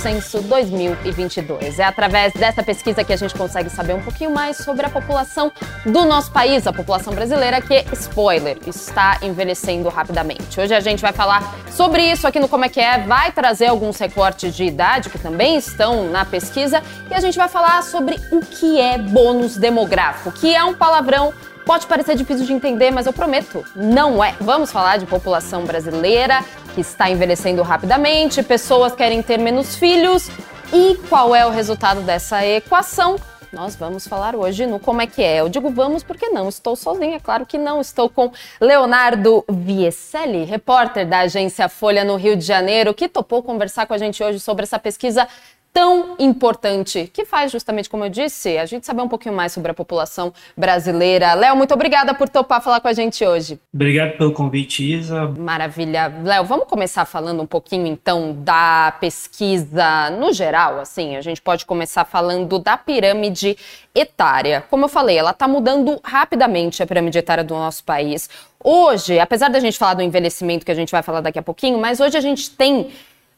Censo 0.00 0.40
2022. 0.40 1.78
É 1.78 1.84
através 1.84 2.32
dessa 2.32 2.62
pesquisa 2.62 3.04
que 3.04 3.12
a 3.12 3.16
gente 3.16 3.34
consegue 3.34 3.68
saber 3.68 3.92
um 3.92 4.00
pouquinho 4.00 4.30
mais 4.30 4.56
sobre 4.56 4.86
a 4.86 4.88
população 4.88 5.52
do 5.84 6.06
nosso 6.06 6.30
país, 6.32 6.66
a 6.66 6.72
população 6.72 7.12
brasileira, 7.12 7.60
que, 7.60 7.84
spoiler, 7.92 8.56
está 8.66 9.18
envelhecendo 9.20 9.90
rapidamente. 9.90 10.58
Hoje 10.58 10.74
a 10.74 10.80
gente 10.80 11.02
vai 11.02 11.12
falar 11.12 11.54
sobre 11.70 12.02
isso 12.02 12.26
aqui 12.26 12.40
no 12.40 12.48
Como 12.48 12.64
é 12.64 12.70
que 12.70 12.80
é, 12.80 13.00
vai 13.00 13.30
trazer 13.30 13.66
alguns 13.66 13.98
recortes 13.98 14.56
de 14.56 14.64
idade 14.64 15.10
que 15.10 15.18
também 15.18 15.56
estão 15.56 16.04
na 16.04 16.24
pesquisa 16.24 16.82
e 17.10 17.14
a 17.14 17.20
gente 17.20 17.36
vai 17.36 17.48
falar 17.48 17.82
sobre 17.82 18.18
o 18.32 18.40
que 18.40 18.80
é 18.80 18.96
bônus 18.96 19.58
demográfico, 19.58 20.32
que 20.32 20.54
é 20.54 20.64
um 20.64 20.72
palavrão 20.72 21.34
Pode 21.70 21.86
parecer 21.86 22.16
difícil 22.16 22.44
de 22.44 22.52
entender, 22.52 22.90
mas 22.90 23.06
eu 23.06 23.12
prometo, 23.12 23.64
não 23.76 24.24
é. 24.24 24.34
Vamos 24.40 24.72
falar 24.72 24.96
de 24.96 25.06
população 25.06 25.64
brasileira 25.64 26.44
que 26.74 26.80
está 26.80 27.08
envelhecendo 27.08 27.62
rapidamente, 27.62 28.42
pessoas 28.42 28.92
querem 28.92 29.22
ter 29.22 29.38
menos 29.38 29.76
filhos. 29.76 30.28
E 30.72 30.96
qual 31.08 31.32
é 31.32 31.46
o 31.46 31.50
resultado 31.50 32.00
dessa 32.00 32.44
equação? 32.44 33.14
Nós 33.52 33.76
vamos 33.76 34.04
falar 34.04 34.34
hoje 34.34 34.66
no 34.66 34.80
Como 34.80 35.00
é 35.00 35.06
que 35.06 35.22
é. 35.22 35.36
Eu 35.36 35.48
digo 35.48 35.70
vamos 35.70 36.02
porque 36.02 36.28
não 36.30 36.48
estou 36.48 36.74
sozinha, 36.74 37.14
é 37.14 37.20
claro 37.20 37.46
que 37.46 37.56
não. 37.56 37.80
Estou 37.80 38.10
com 38.10 38.32
Leonardo 38.60 39.44
Vieselli, 39.48 40.42
repórter 40.42 41.06
da 41.06 41.20
agência 41.20 41.68
Folha 41.68 42.02
no 42.02 42.16
Rio 42.16 42.34
de 42.34 42.44
Janeiro, 42.44 42.92
que 42.92 43.08
topou 43.08 43.44
conversar 43.44 43.86
com 43.86 43.94
a 43.94 43.98
gente 43.98 44.20
hoje 44.24 44.40
sobre 44.40 44.64
essa 44.64 44.78
pesquisa 44.80 45.28
tão 45.72 46.16
importante, 46.18 47.10
que 47.12 47.24
faz 47.24 47.52
justamente 47.52 47.88
como 47.88 48.04
eu 48.04 48.10
disse, 48.10 48.58
a 48.58 48.66
gente 48.66 48.84
saber 48.84 49.02
um 49.02 49.08
pouquinho 49.08 49.34
mais 49.34 49.52
sobre 49.52 49.70
a 49.70 49.74
população 49.74 50.32
brasileira. 50.56 51.32
Léo, 51.34 51.56
muito 51.56 51.72
obrigada 51.72 52.12
por 52.12 52.28
topar 52.28 52.62
falar 52.62 52.80
com 52.80 52.88
a 52.88 52.92
gente 52.92 53.24
hoje. 53.24 53.58
Obrigado 53.72 54.16
pelo 54.18 54.32
convite, 54.32 54.82
Isa. 54.82 55.26
Maravilha. 55.26 56.12
Léo, 56.24 56.44
vamos 56.44 56.66
começar 56.66 57.04
falando 57.04 57.42
um 57.42 57.46
pouquinho 57.46 57.86
então 57.86 58.36
da 58.38 58.94
pesquisa 59.00 60.10
no 60.10 60.32
geral, 60.32 60.80
assim, 60.80 61.16
a 61.16 61.20
gente 61.20 61.40
pode 61.40 61.64
começar 61.64 62.04
falando 62.04 62.58
da 62.58 62.76
pirâmide 62.76 63.56
etária. 63.94 64.64
Como 64.70 64.84
eu 64.84 64.88
falei, 64.88 65.16
ela 65.16 65.30
está 65.30 65.46
mudando 65.46 66.00
rapidamente 66.02 66.82
a 66.82 66.86
pirâmide 66.86 67.18
etária 67.18 67.44
do 67.44 67.54
nosso 67.54 67.84
país. 67.84 68.28
Hoje, 68.62 69.18
apesar 69.18 69.48
da 69.48 69.58
gente 69.58 69.78
falar 69.78 69.94
do 69.94 70.02
envelhecimento 70.02 70.66
que 70.66 70.72
a 70.72 70.74
gente 70.74 70.90
vai 70.90 71.02
falar 71.02 71.20
daqui 71.20 71.38
a 71.38 71.42
pouquinho, 71.42 71.78
mas 71.78 71.98
hoje 72.00 72.16
a 72.16 72.20
gente 72.20 72.50
tem 72.50 72.90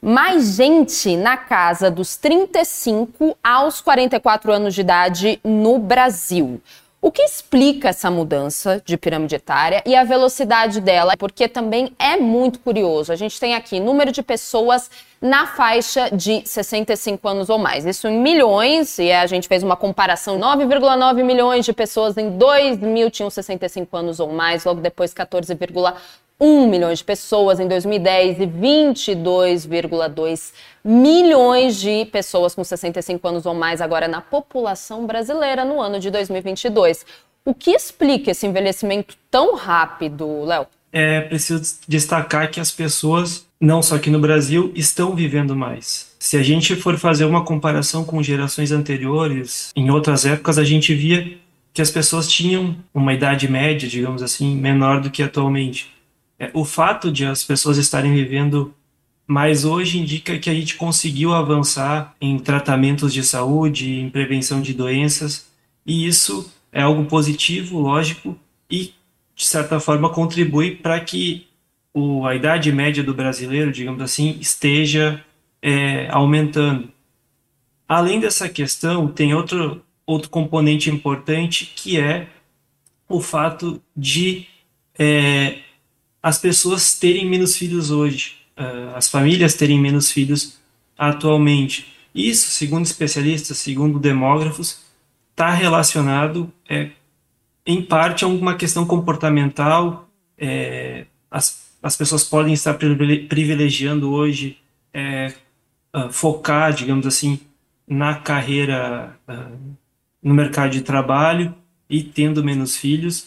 mais 0.03 0.56
gente 0.56 1.17
na 1.17 1.36
casa 1.36 1.89
dos 1.89 2.17
35 2.17 3.39
aos 3.41 3.81
44 3.81 4.53
anos 4.53 4.75
de 4.75 4.81
idade 4.81 5.41
no 5.45 5.78
Brasil. 5.78 6.61
O 7.00 7.11
que 7.11 7.22
explica 7.22 7.89
essa 7.89 8.11
mudança 8.12 8.80
de 8.84 8.97
pirâmide 8.97 9.34
etária 9.34 9.83
e 9.84 9.95
a 9.95 10.05
velocidade 10.05 10.80
dela? 10.80 11.17
Porque 11.17 11.48
também 11.48 11.92
é 11.98 12.17
muito 12.17 12.61
curioso. 12.61 13.12
A 13.12 13.17
gente 13.17 13.41
tem 13.41 13.56
aqui 13.56 13.80
número 13.80 14.12
de 14.12 14.23
pessoas 14.23 14.89
na 15.20 15.47
faixa 15.47 16.11
de 16.11 16.42
65 16.45 17.28
anos 17.28 17.50
ou 17.50 17.58
mais. 17.58 17.84
Isso 17.84 18.06
em 18.06 18.20
milhões, 18.20 19.00
e 19.00 19.11
a 19.11 19.27
gente 19.27 19.48
fez 19.48 19.64
uma 19.64 19.77
comparação: 19.77 20.39
9,9 20.39 21.25
milhões 21.25 21.64
de 21.64 21.73
pessoas 21.73 22.17
em 22.17 22.30
2000 22.39 23.11
tinham 23.11 23.30
65 23.30 23.97
anos 23.97 24.20
ou 24.20 24.33
mais, 24.33 24.64
logo 24.64 24.80
depois 24.80 25.12
14,1 25.12 25.95
1 26.43 26.67
milhão 26.67 26.93
de 26.93 27.05
pessoas 27.05 27.61
em 27.61 27.69
2010 27.69 28.41
e 28.41 28.47
22,2 28.48 30.53
milhões 30.85 31.81
de 31.81 32.05
pessoas 32.07 32.53
com 32.53 32.65
65 32.65 33.29
anos 33.29 33.47
ou 33.47 33.55
mais 33.55 33.81
agora 33.81 34.09
na 34.09 34.21
população 34.21 35.07
brasileira 35.07 35.65
no 35.65 35.81
ano 35.81 36.01
de 36.01 36.11
2022. 36.11 37.07
O 37.45 37.55
que 37.55 37.70
explica 37.70 38.33
esse 38.33 38.45
envelhecimento 38.45 39.17
tão 39.30 39.55
rápido, 39.55 40.45
Léo? 40.45 40.67
É 40.92 41.20
preciso 41.20 41.79
destacar 41.86 42.51
que 42.51 42.59
as 42.59 42.73
pessoas, 42.73 43.47
não 43.61 43.80
só 43.80 43.95
aqui 43.95 44.11
no 44.11 44.19
Brasil, 44.19 44.73
estão 44.74 45.14
vivendo 45.14 45.55
mais. 45.55 46.11
Se 46.19 46.36
a 46.36 46.42
gente 46.42 46.74
for 46.74 46.98
fazer 46.98 47.24
uma 47.24 47.45
comparação 47.45 48.05
com 48.05 48.20
gerações 48.20 48.73
anteriores, 48.73 49.70
em 49.77 49.91
outras 49.91 50.27
épocas 50.27 50.59
a 50.59 50.64
gente 50.64 50.92
via 50.92 51.39
que 51.73 51.80
as 51.80 51.91
pessoas 51.91 52.29
tinham 52.29 52.77
uma 52.92 53.14
idade 53.14 53.48
média, 53.48 53.89
digamos 53.89 54.24
assim, 54.24 54.57
menor 54.57 55.01
do 55.01 55.09
que 55.09 55.23
atualmente. 55.23 56.02
É, 56.42 56.51
o 56.55 56.64
fato 56.64 57.13
de 57.13 57.25
as 57.25 57.45
pessoas 57.45 57.79
estarem 57.79 58.13
vivendo 58.13 58.75
mais 59.25 59.64
hoje 59.64 60.01
indica 60.01 60.36
que 60.41 60.51
a 60.51 60.55
gente 60.55 60.75
conseguiu 60.75 61.33
avançar 61.33 62.17
em 62.20 62.36
tratamentos 62.36 63.14
de 63.14 63.23
saúde, 63.23 64.01
em 64.01 64.11
prevenção 64.11 64.61
de 64.61 64.75
doenças, 64.75 65.48
e 65.86 66.05
isso 66.05 66.53
é 66.73 66.83
algo 66.83 67.05
positivo, 67.05 67.79
lógico, 67.79 68.36
e 68.69 68.92
de 69.36 69.47
certa 69.47 69.79
forma 69.79 70.11
contribui 70.11 70.75
para 70.75 70.98
que 70.98 71.47
o, 71.95 72.27
a 72.27 72.35
idade 72.35 72.73
média 72.73 73.05
do 73.05 73.14
brasileiro, 73.14 73.70
digamos 73.70 74.03
assim, 74.03 74.36
esteja 74.41 75.24
é, 75.63 76.09
aumentando. 76.11 76.89
Além 77.89 78.19
dessa 78.19 78.48
questão, 78.48 79.07
tem 79.07 79.33
outro, 79.33 79.80
outro 80.05 80.29
componente 80.29 80.91
importante 80.91 81.73
que 81.77 82.01
é 82.01 82.27
o 83.09 83.20
fato 83.20 83.80
de 83.97 84.48
é, 84.98 85.61
as 86.23 86.39
pessoas 86.39 86.99
terem 86.99 87.29
menos 87.29 87.57
filhos 87.57 87.91
hoje, 87.91 88.37
uh, 88.57 88.95
as 88.95 89.09
famílias 89.09 89.55
terem 89.55 89.81
menos 89.81 90.11
filhos 90.11 90.59
atualmente. 90.97 91.93
Isso, 92.15 92.51
segundo 92.51 92.85
especialistas, 92.85 93.59
segundo 93.59 93.99
demógrafos, 93.99 94.81
está 95.31 95.51
relacionado, 95.51 96.53
é, 96.69 96.91
em 97.67 97.83
parte, 97.83 98.25
a 98.25 98.29
uma 98.29 98.55
questão 98.55 98.87
comportamental. 98.87 100.09
É, 100.37 101.07
as, 101.31 101.73
as 101.83 101.97
pessoas 101.97 102.23
podem 102.25 102.53
estar 102.53 102.75
privilegiando 102.75 104.13
hoje 104.13 104.59
é, 104.93 105.33
uh, 105.97 106.13
focar, 106.13 106.73
digamos 106.73 107.07
assim, 107.07 107.41
na 107.89 108.15
carreira, 108.17 109.17
uh, 109.29 109.59
no 110.23 110.35
mercado 110.35 110.71
de 110.71 110.83
trabalho 110.83 111.55
e 111.89 112.03
tendo 112.03 112.45
menos 112.45 112.77
filhos. 112.77 113.27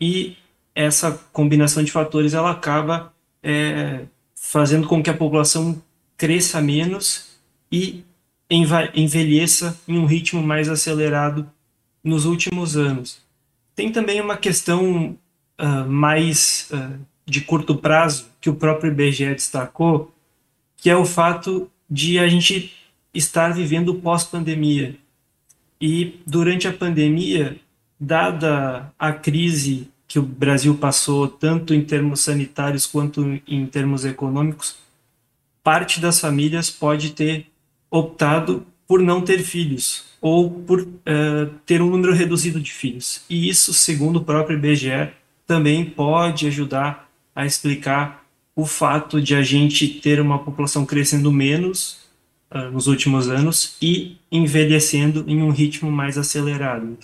E 0.00 0.36
essa 0.74 1.12
combinação 1.32 1.82
de 1.82 1.92
fatores 1.92 2.34
ela 2.34 2.50
acaba 2.50 3.12
é, 3.42 4.00
fazendo 4.34 4.86
com 4.86 5.02
que 5.02 5.10
a 5.10 5.14
população 5.16 5.80
cresça 6.16 6.60
menos 6.60 7.34
e 7.70 8.04
envelheça 8.50 9.78
em 9.88 9.98
um 9.98 10.06
ritmo 10.06 10.42
mais 10.42 10.68
acelerado 10.68 11.50
nos 12.02 12.24
últimos 12.24 12.76
anos. 12.76 13.18
Tem 13.74 13.90
também 13.90 14.20
uma 14.20 14.36
questão 14.36 15.18
uh, 15.60 15.88
mais 15.88 16.68
uh, 16.70 16.98
de 17.26 17.40
curto 17.40 17.76
prazo 17.76 18.26
que 18.40 18.50
o 18.50 18.54
próprio 18.54 18.92
IBGE 18.92 19.34
destacou, 19.34 20.12
que 20.76 20.90
é 20.90 20.96
o 20.96 21.04
fato 21.04 21.70
de 21.90 22.18
a 22.18 22.28
gente 22.28 22.72
estar 23.12 23.52
vivendo 23.52 23.94
pós-pandemia. 23.94 24.96
E 25.80 26.20
durante 26.26 26.68
a 26.68 26.72
pandemia, 26.72 27.56
dada 27.98 28.92
a 28.98 29.12
crise 29.12 29.88
que 30.06 30.18
o 30.18 30.22
Brasil 30.22 30.74
passou, 30.76 31.26
tanto 31.26 31.74
em 31.74 31.82
termos 31.82 32.20
sanitários 32.20 32.86
quanto 32.86 33.40
em 33.46 33.66
termos 33.66 34.04
econômicos, 34.04 34.76
parte 35.62 36.00
das 36.00 36.20
famílias 36.20 36.70
pode 36.70 37.10
ter 37.10 37.46
optado 37.90 38.66
por 38.86 39.00
não 39.00 39.22
ter 39.22 39.42
filhos 39.42 40.04
ou 40.20 40.50
por 40.50 40.80
uh, 40.80 41.50
ter 41.66 41.82
um 41.82 41.90
número 41.90 42.12
reduzido 42.12 42.60
de 42.60 42.72
filhos. 42.72 43.22
E 43.28 43.48
isso, 43.48 43.72
segundo 43.72 44.16
o 44.16 44.24
próprio 44.24 44.56
IBGE, 44.56 45.10
também 45.46 45.84
pode 45.84 46.46
ajudar 46.46 47.10
a 47.34 47.44
explicar 47.44 48.24
o 48.56 48.64
fato 48.64 49.20
de 49.20 49.34
a 49.34 49.42
gente 49.42 49.88
ter 49.88 50.20
uma 50.20 50.38
população 50.38 50.86
crescendo 50.86 51.32
menos 51.32 51.98
uh, 52.50 52.70
nos 52.70 52.86
últimos 52.86 53.28
anos 53.28 53.76
e 53.82 54.16
envelhecendo 54.30 55.24
em 55.26 55.42
um 55.42 55.50
ritmo 55.50 55.90
mais 55.90 56.16
acelerado. 56.16 56.96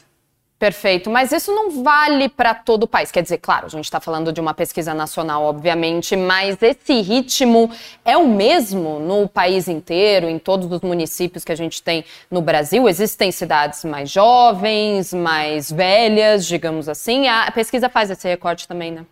Perfeito, 0.61 1.09
mas 1.09 1.33
isso 1.33 1.51
não 1.55 1.83
vale 1.83 2.29
para 2.29 2.53
todo 2.53 2.83
o 2.83 2.87
país. 2.87 3.11
Quer 3.11 3.23
dizer, 3.23 3.39
claro, 3.39 3.65
a 3.65 3.71
gente 3.71 3.87
está 3.87 3.99
falando 3.99 4.31
de 4.31 4.43
uma 4.43 4.53
pesquisa 4.53 4.93
nacional, 4.93 5.43
obviamente, 5.45 6.15
mas 6.15 6.62
esse 6.62 7.01
ritmo 7.01 7.71
é 8.05 8.15
o 8.15 8.29
mesmo 8.29 9.01
no 9.01 9.27
país 9.27 9.69
inteiro, 9.69 10.29
em 10.29 10.39
todos 10.39 10.71
os 10.71 10.83
municípios 10.83 11.45
que 11.45 11.53
a 11.53 11.55
gente 11.55 11.83
tem 11.83 12.05
no 12.31 12.43
Brasil? 12.43 12.87
Existem 12.87 13.33
cidades 13.33 13.87
mais 13.87 14.11
jovens, 14.11 15.15
mais 15.15 15.73
velhas, 15.73 16.47
digamos 16.47 16.91
assim? 16.91 17.27
A 17.27 17.51
pesquisa 17.51 17.89
faz 17.89 18.11
esse 18.11 18.29
recorte 18.29 18.69
também, 18.69 18.91
né? 18.91 19.07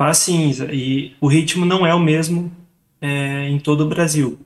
Faz 0.00 0.18
sim, 0.18 0.52
e 0.70 1.16
o 1.20 1.26
ritmo 1.26 1.66
não 1.66 1.84
é 1.84 1.92
o 1.92 1.98
mesmo 1.98 2.52
é, 3.02 3.48
em 3.48 3.58
todo 3.58 3.80
o 3.80 3.88
Brasil. 3.88 4.38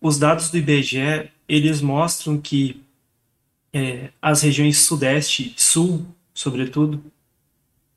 Os 0.00 0.20
dados 0.20 0.52
do 0.52 0.56
IBGE, 0.56 1.28
eles 1.48 1.82
mostram 1.82 2.38
que 2.38 2.80
é, 3.78 4.10
as 4.20 4.42
regiões 4.42 4.78
sudeste, 4.78 5.54
sul, 5.56 6.06
sobretudo, 6.34 7.02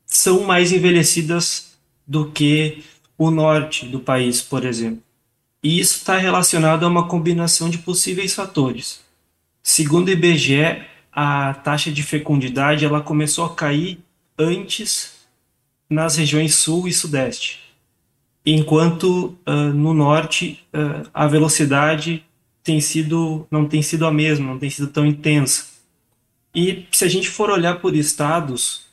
são 0.06 0.44
mais 0.44 0.72
envelhecidas 0.72 1.72
do 2.06 2.30
que 2.30 2.84
o 3.18 3.30
norte 3.30 3.86
do 3.86 3.98
país, 3.98 4.40
por 4.40 4.64
exemplo. 4.64 5.02
E 5.62 5.80
isso 5.80 5.98
está 5.98 6.16
relacionado 6.18 6.84
a 6.84 6.88
uma 6.88 7.08
combinação 7.08 7.68
de 7.68 7.78
possíveis 7.78 8.34
fatores. 8.34 9.00
Segundo 9.62 10.08
o 10.08 10.10
IBGE, 10.10 10.82
a 11.12 11.54
taxa 11.54 11.90
de 11.90 12.02
fecundidade 12.02 12.84
ela 12.84 13.00
começou 13.00 13.44
a 13.44 13.54
cair 13.54 13.98
antes 14.38 15.12
nas 15.88 16.16
regiões 16.16 16.54
sul 16.54 16.88
e 16.88 16.92
sudeste, 16.92 17.60
enquanto 18.46 19.36
uh, 19.46 19.72
no 19.74 19.92
norte 19.92 20.64
uh, 20.74 21.08
a 21.12 21.26
velocidade 21.26 22.24
tem 22.64 22.80
sido 22.80 23.46
não 23.50 23.68
tem 23.68 23.82
sido 23.82 24.06
a 24.06 24.12
mesma, 24.12 24.46
não 24.46 24.58
tem 24.58 24.70
sido 24.70 24.88
tão 24.88 25.04
intensa. 25.04 25.71
E 26.54 26.86
se 26.92 27.04
a 27.04 27.08
gente 27.08 27.28
for 27.28 27.50
olhar 27.50 27.80
por 27.80 27.94
estados, 27.94 28.86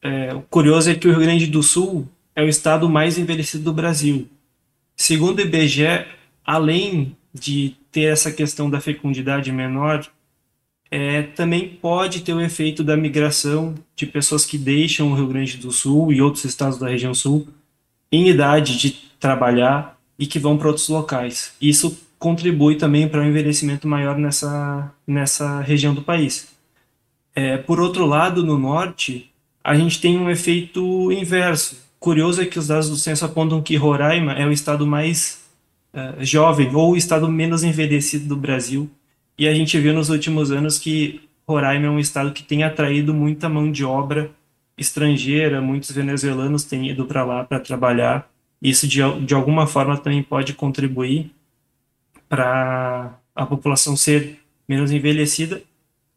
é, 0.00 0.34
o 0.34 0.42
curioso 0.42 0.90
é 0.90 0.94
que 0.94 1.06
o 1.06 1.10
Rio 1.10 1.20
Grande 1.20 1.46
do 1.46 1.62
Sul 1.62 2.08
é 2.34 2.42
o 2.42 2.48
estado 2.48 2.88
mais 2.88 3.18
envelhecido 3.18 3.64
do 3.64 3.72
Brasil. 3.72 4.28
Segundo 4.96 5.38
o 5.38 5.42
IBGE, 5.42 6.06
além 6.44 7.16
de 7.32 7.76
ter 7.90 8.12
essa 8.12 8.30
questão 8.30 8.70
da 8.70 8.80
fecundidade 8.80 9.52
menor, 9.52 10.06
é, 10.90 11.22
também 11.22 11.68
pode 11.68 12.20
ter 12.20 12.34
o 12.34 12.40
efeito 12.40 12.84
da 12.84 12.96
migração 12.96 13.74
de 13.96 14.06
pessoas 14.06 14.44
que 14.44 14.58
deixam 14.58 15.10
o 15.10 15.14
Rio 15.14 15.26
Grande 15.26 15.56
do 15.56 15.72
Sul 15.72 16.12
e 16.12 16.20
outros 16.20 16.44
estados 16.44 16.78
da 16.78 16.88
região 16.88 17.14
sul 17.14 17.48
em 18.10 18.28
idade 18.28 18.78
de 18.78 18.90
trabalhar 19.18 19.98
e 20.18 20.26
que 20.26 20.38
vão 20.38 20.58
para 20.58 20.68
outros 20.68 20.88
locais. 20.88 21.54
Isso 21.60 21.98
contribui 22.18 22.76
também 22.76 23.08
para 23.08 23.22
um 23.22 23.26
envelhecimento 23.26 23.88
maior 23.88 24.18
nessa, 24.18 24.92
nessa 25.06 25.60
região 25.60 25.94
do 25.94 26.02
país. 26.02 26.51
É, 27.34 27.56
por 27.56 27.80
outro 27.80 28.06
lado, 28.06 28.44
no 28.44 28.58
norte, 28.58 29.30
a 29.62 29.74
gente 29.74 30.00
tem 30.00 30.18
um 30.18 30.30
efeito 30.30 31.10
inverso. 31.12 31.80
Curioso 31.98 32.42
é 32.42 32.46
que 32.46 32.58
os 32.58 32.68
dados 32.68 32.90
do 32.90 32.96
censo 32.96 33.24
apontam 33.24 33.62
que 33.62 33.76
Roraima 33.76 34.32
é 34.32 34.44
o 34.44 34.52
estado 34.52 34.86
mais 34.86 35.44
uh, 35.94 36.24
jovem 36.24 36.74
ou 36.74 36.92
o 36.92 36.96
estado 36.96 37.28
menos 37.28 37.62
envelhecido 37.62 38.26
do 38.26 38.36
Brasil 38.36 38.90
e 39.38 39.48
a 39.48 39.54
gente 39.54 39.78
viu 39.78 39.94
nos 39.94 40.10
últimos 40.10 40.50
anos 40.50 40.78
que 40.78 41.20
Roraima 41.48 41.86
é 41.86 41.90
um 41.90 41.98
estado 41.98 42.32
que 42.32 42.42
tem 42.42 42.62
atraído 42.62 43.14
muita 43.14 43.48
mão 43.48 43.70
de 43.70 43.84
obra 43.84 44.30
estrangeira, 44.76 45.60
muitos 45.60 45.90
venezuelanos 45.90 46.64
têm 46.64 46.88
ido 46.90 47.06
para 47.06 47.24
lá 47.24 47.44
para 47.44 47.60
trabalhar. 47.60 48.30
Isso, 48.60 48.86
de, 48.86 49.00
de 49.24 49.34
alguma 49.34 49.66
forma, 49.66 49.96
também 49.98 50.22
pode 50.22 50.52
contribuir 50.54 51.32
para 52.28 53.18
a 53.34 53.44
população 53.44 53.96
ser 53.96 54.38
menos 54.68 54.92
envelhecida. 54.92 55.62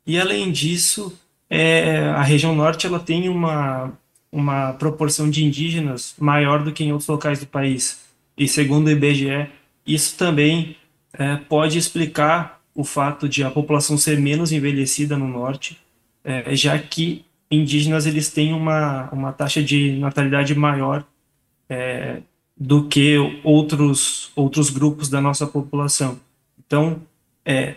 E, 0.06 0.20
além 0.20 0.52
disso, 0.52 1.18
é, 1.50 2.00
a 2.10 2.22
região 2.22 2.56
norte 2.56 2.86
ela 2.86 3.00
tem 3.00 3.30
uma, 3.30 3.92
uma 4.32 4.74
proporção 4.74 5.30
de 5.30 5.44
indígenas 5.44 6.16
maior 6.20 6.64
do 6.64 6.72
que 6.72 6.84
em 6.84 6.92
outros 6.92 7.08
locais 7.08 7.40
do 7.40 7.48
país. 7.48 8.02
E, 8.38 8.48
segundo 8.48 8.88
o 8.88 8.92
IBGE, 8.92 9.50
isso 9.86 10.18
também 10.18 10.76
é, 11.14 11.38
pode 11.38 11.78
explicar 11.78 12.62
o 12.74 12.84
fato 12.84 13.30
de 13.30 13.44
a 13.44 13.50
população 13.50 13.98
ser 13.98 14.20
menos 14.20 14.52
envelhecida 14.52 15.18
no 15.18 15.28
norte, 15.28 15.80
é, 16.24 16.56
já 16.56 16.78
que 16.78 17.24
indígenas 17.50 18.06
eles 18.06 18.30
têm 18.32 18.54
uma, 18.54 19.10
uma 19.12 19.32
taxa 19.32 19.64
de 19.64 19.94
natalidade 19.94 20.54
maior 20.54 21.06
é, 21.70 22.22
do 22.58 22.88
que 22.88 23.16
outros, 23.44 24.32
outros 24.36 24.70
grupos 24.70 25.10
da 25.10 25.22
nossa 25.22 25.48
população. 25.48 26.20
Então, 26.66 27.02
é, 27.46 27.76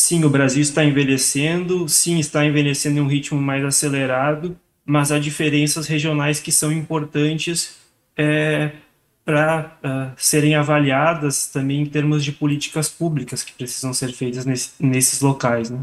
sim, 0.00 0.24
o 0.24 0.30
Brasil 0.30 0.62
está 0.62 0.82
envelhecendo, 0.82 1.88
sim, 1.88 2.18
está 2.18 2.44
envelhecendo 2.44 2.98
em 2.98 3.02
um 3.02 3.06
ritmo 3.06 3.40
mais 3.40 3.62
acelerado, 3.64 4.56
mas 4.84 5.12
há 5.12 5.18
diferenças 5.18 5.86
regionais 5.86 6.40
que 6.40 6.50
são 6.50 6.72
importantes 6.72 7.76
é, 8.16 8.72
para 9.24 9.76
uh, 9.84 9.86
ah, 9.86 10.12
serem 10.16 10.54
avaliadas 10.54 11.48
também 11.48 11.82
em 11.82 11.86
termos 11.86 12.24
de 12.24 12.32
políticas 12.32 12.88
públicas 12.88 13.42
que 13.42 13.52
precisam 13.52 13.92
ser 13.92 14.12
feitas 14.12 14.46
nesse, 14.46 14.70
nesses 14.80 15.20
locais. 15.20 15.68
Né? 15.70 15.80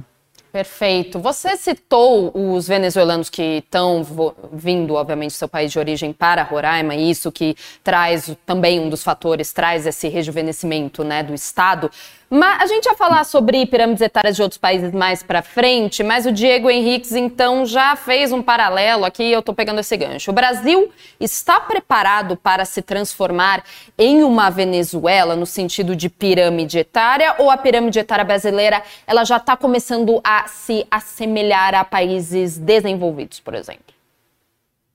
Perfeito. 0.52 1.20
Você 1.20 1.56
citou 1.56 2.32
os 2.34 2.68
venezuelanos 2.68 3.30
que 3.30 3.60
estão 3.60 4.04
vindo, 4.52 4.96
obviamente, 4.96 5.32
do 5.32 5.36
seu 5.36 5.48
país 5.48 5.72
de 5.72 5.78
origem 5.78 6.12
para 6.12 6.42
Roraima, 6.42 6.96
e 6.96 7.12
isso 7.12 7.32
que 7.32 7.56
traz 7.84 8.36
também 8.46 8.80
um 8.80 8.90
dos 8.90 9.04
fatores, 9.04 9.54
traz 9.54 9.86
esse 9.86 10.08
rejuvenescimento 10.08 11.04
né, 11.04 11.22
do 11.22 11.34
Estado. 11.34 11.92
Mas 12.30 12.62
a 12.62 12.66
gente 12.66 12.84
vai 12.84 12.96
falar 12.96 13.24
sobre 13.24 13.66
pirâmides 13.66 14.02
etárias 14.02 14.36
de 14.36 14.42
outros 14.42 14.58
países 14.58 14.92
mais 14.92 15.24
para 15.24 15.42
frente, 15.42 16.04
mas 16.04 16.26
o 16.26 16.32
Diego 16.32 16.70
Henriques 16.70 17.14
então 17.14 17.66
já 17.66 17.96
fez 17.96 18.34
um 18.34 18.42
paralelo 18.42 19.06
aqui, 19.06 19.32
eu 19.32 19.40
estou 19.40 19.56
pegando 19.56 19.80
esse 19.80 19.96
gancho. 19.96 20.32
O 20.32 20.34
Brasil 20.34 20.92
está 21.22 21.58
preparado 21.58 22.36
para 22.36 22.66
se 22.66 22.82
transformar 22.82 23.64
em 23.98 24.24
uma 24.24 24.50
Venezuela 24.50 25.38
no 25.38 25.46
sentido 25.46 25.96
de 25.96 26.10
pirâmide 26.10 26.80
etária 26.80 27.34
ou 27.38 27.50
a 27.50 27.56
pirâmide 27.56 27.98
etária 27.98 28.26
brasileira 28.26 28.84
ela 29.06 29.24
já 29.24 29.38
está 29.38 29.56
começando 29.56 30.20
a 30.22 30.50
se 30.50 30.86
assemelhar 30.92 31.74
a 31.76 31.86
países 31.86 32.58
desenvolvidos, 32.58 33.40
por 33.40 33.54
exemplo? 33.54 33.96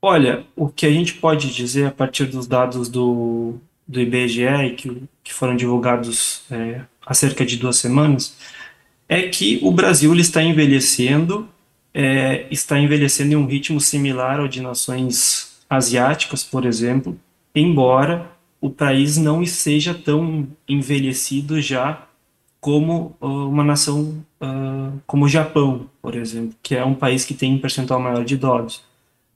Olha, 0.02 0.44
o 0.54 0.68
que 0.68 0.84
a 0.84 0.90
gente 0.90 1.14
pode 1.14 1.50
dizer 1.54 1.86
a 1.86 1.90
partir 1.90 2.26
dos 2.26 2.46
dados 2.46 2.90
do, 2.90 3.54
do 3.92 4.00
IBGE 4.00 4.74
que, 4.76 5.02
que 5.22 5.34
foram 5.34 5.54
divulgados 5.54 6.42
é, 6.50 6.80
há 7.04 7.12
cerca 7.12 7.44
de 7.44 7.56
duas 7.56 7.76
semanas, 7.76 8.34
é 9.08 9.22
que 9.28 9.60
o 9.62 9.70
Brasil 9.70 10.14
está 10.16 10.42
envelhecendo, 10.42 11.46
é, 11.92 12.46
está 12.50 12.78
envelhecendo 12.78 13.34
em 13.34 13.36
um 13.36 13.46
ritmo 13.46 13.80
similar 13.80 14.40
ao 14.40 14.48
de 14.48 14.62
nações 14.62 15.58
asiáticas, 15.68 16.42
por 16.42 16.64
exemplo, 16.64 17.18
embora 17.54 18.30
o 18.60 18.70
país 18.70 19.18
não 19.18 19.44
seja 19.44 19.92
tão 19.92 20.48
envelhecido 20.66 21.60
já 21.60 22.06
como 22.60 23.16
uh, 23.20 23.26
uma 23.26 23.64
nação 23.64 24.24
uh, 24.40 25.00
como 25.06 25.24
o 25.24 25.28
Japão, 25.28 25.90
por 26.00 26.14
exemplo, 26.14 26.54
que 26.62 26.76
é 26.76 26.84
um 26.84 26.94
país 26.94 27.24
que 27.24 27.34
tem 27.34 27.54
um 27.54 27.58
percentual 27.58 28.00
maior 28.00 28.24
de 28.24 28.34
idosos. 28.34 28.82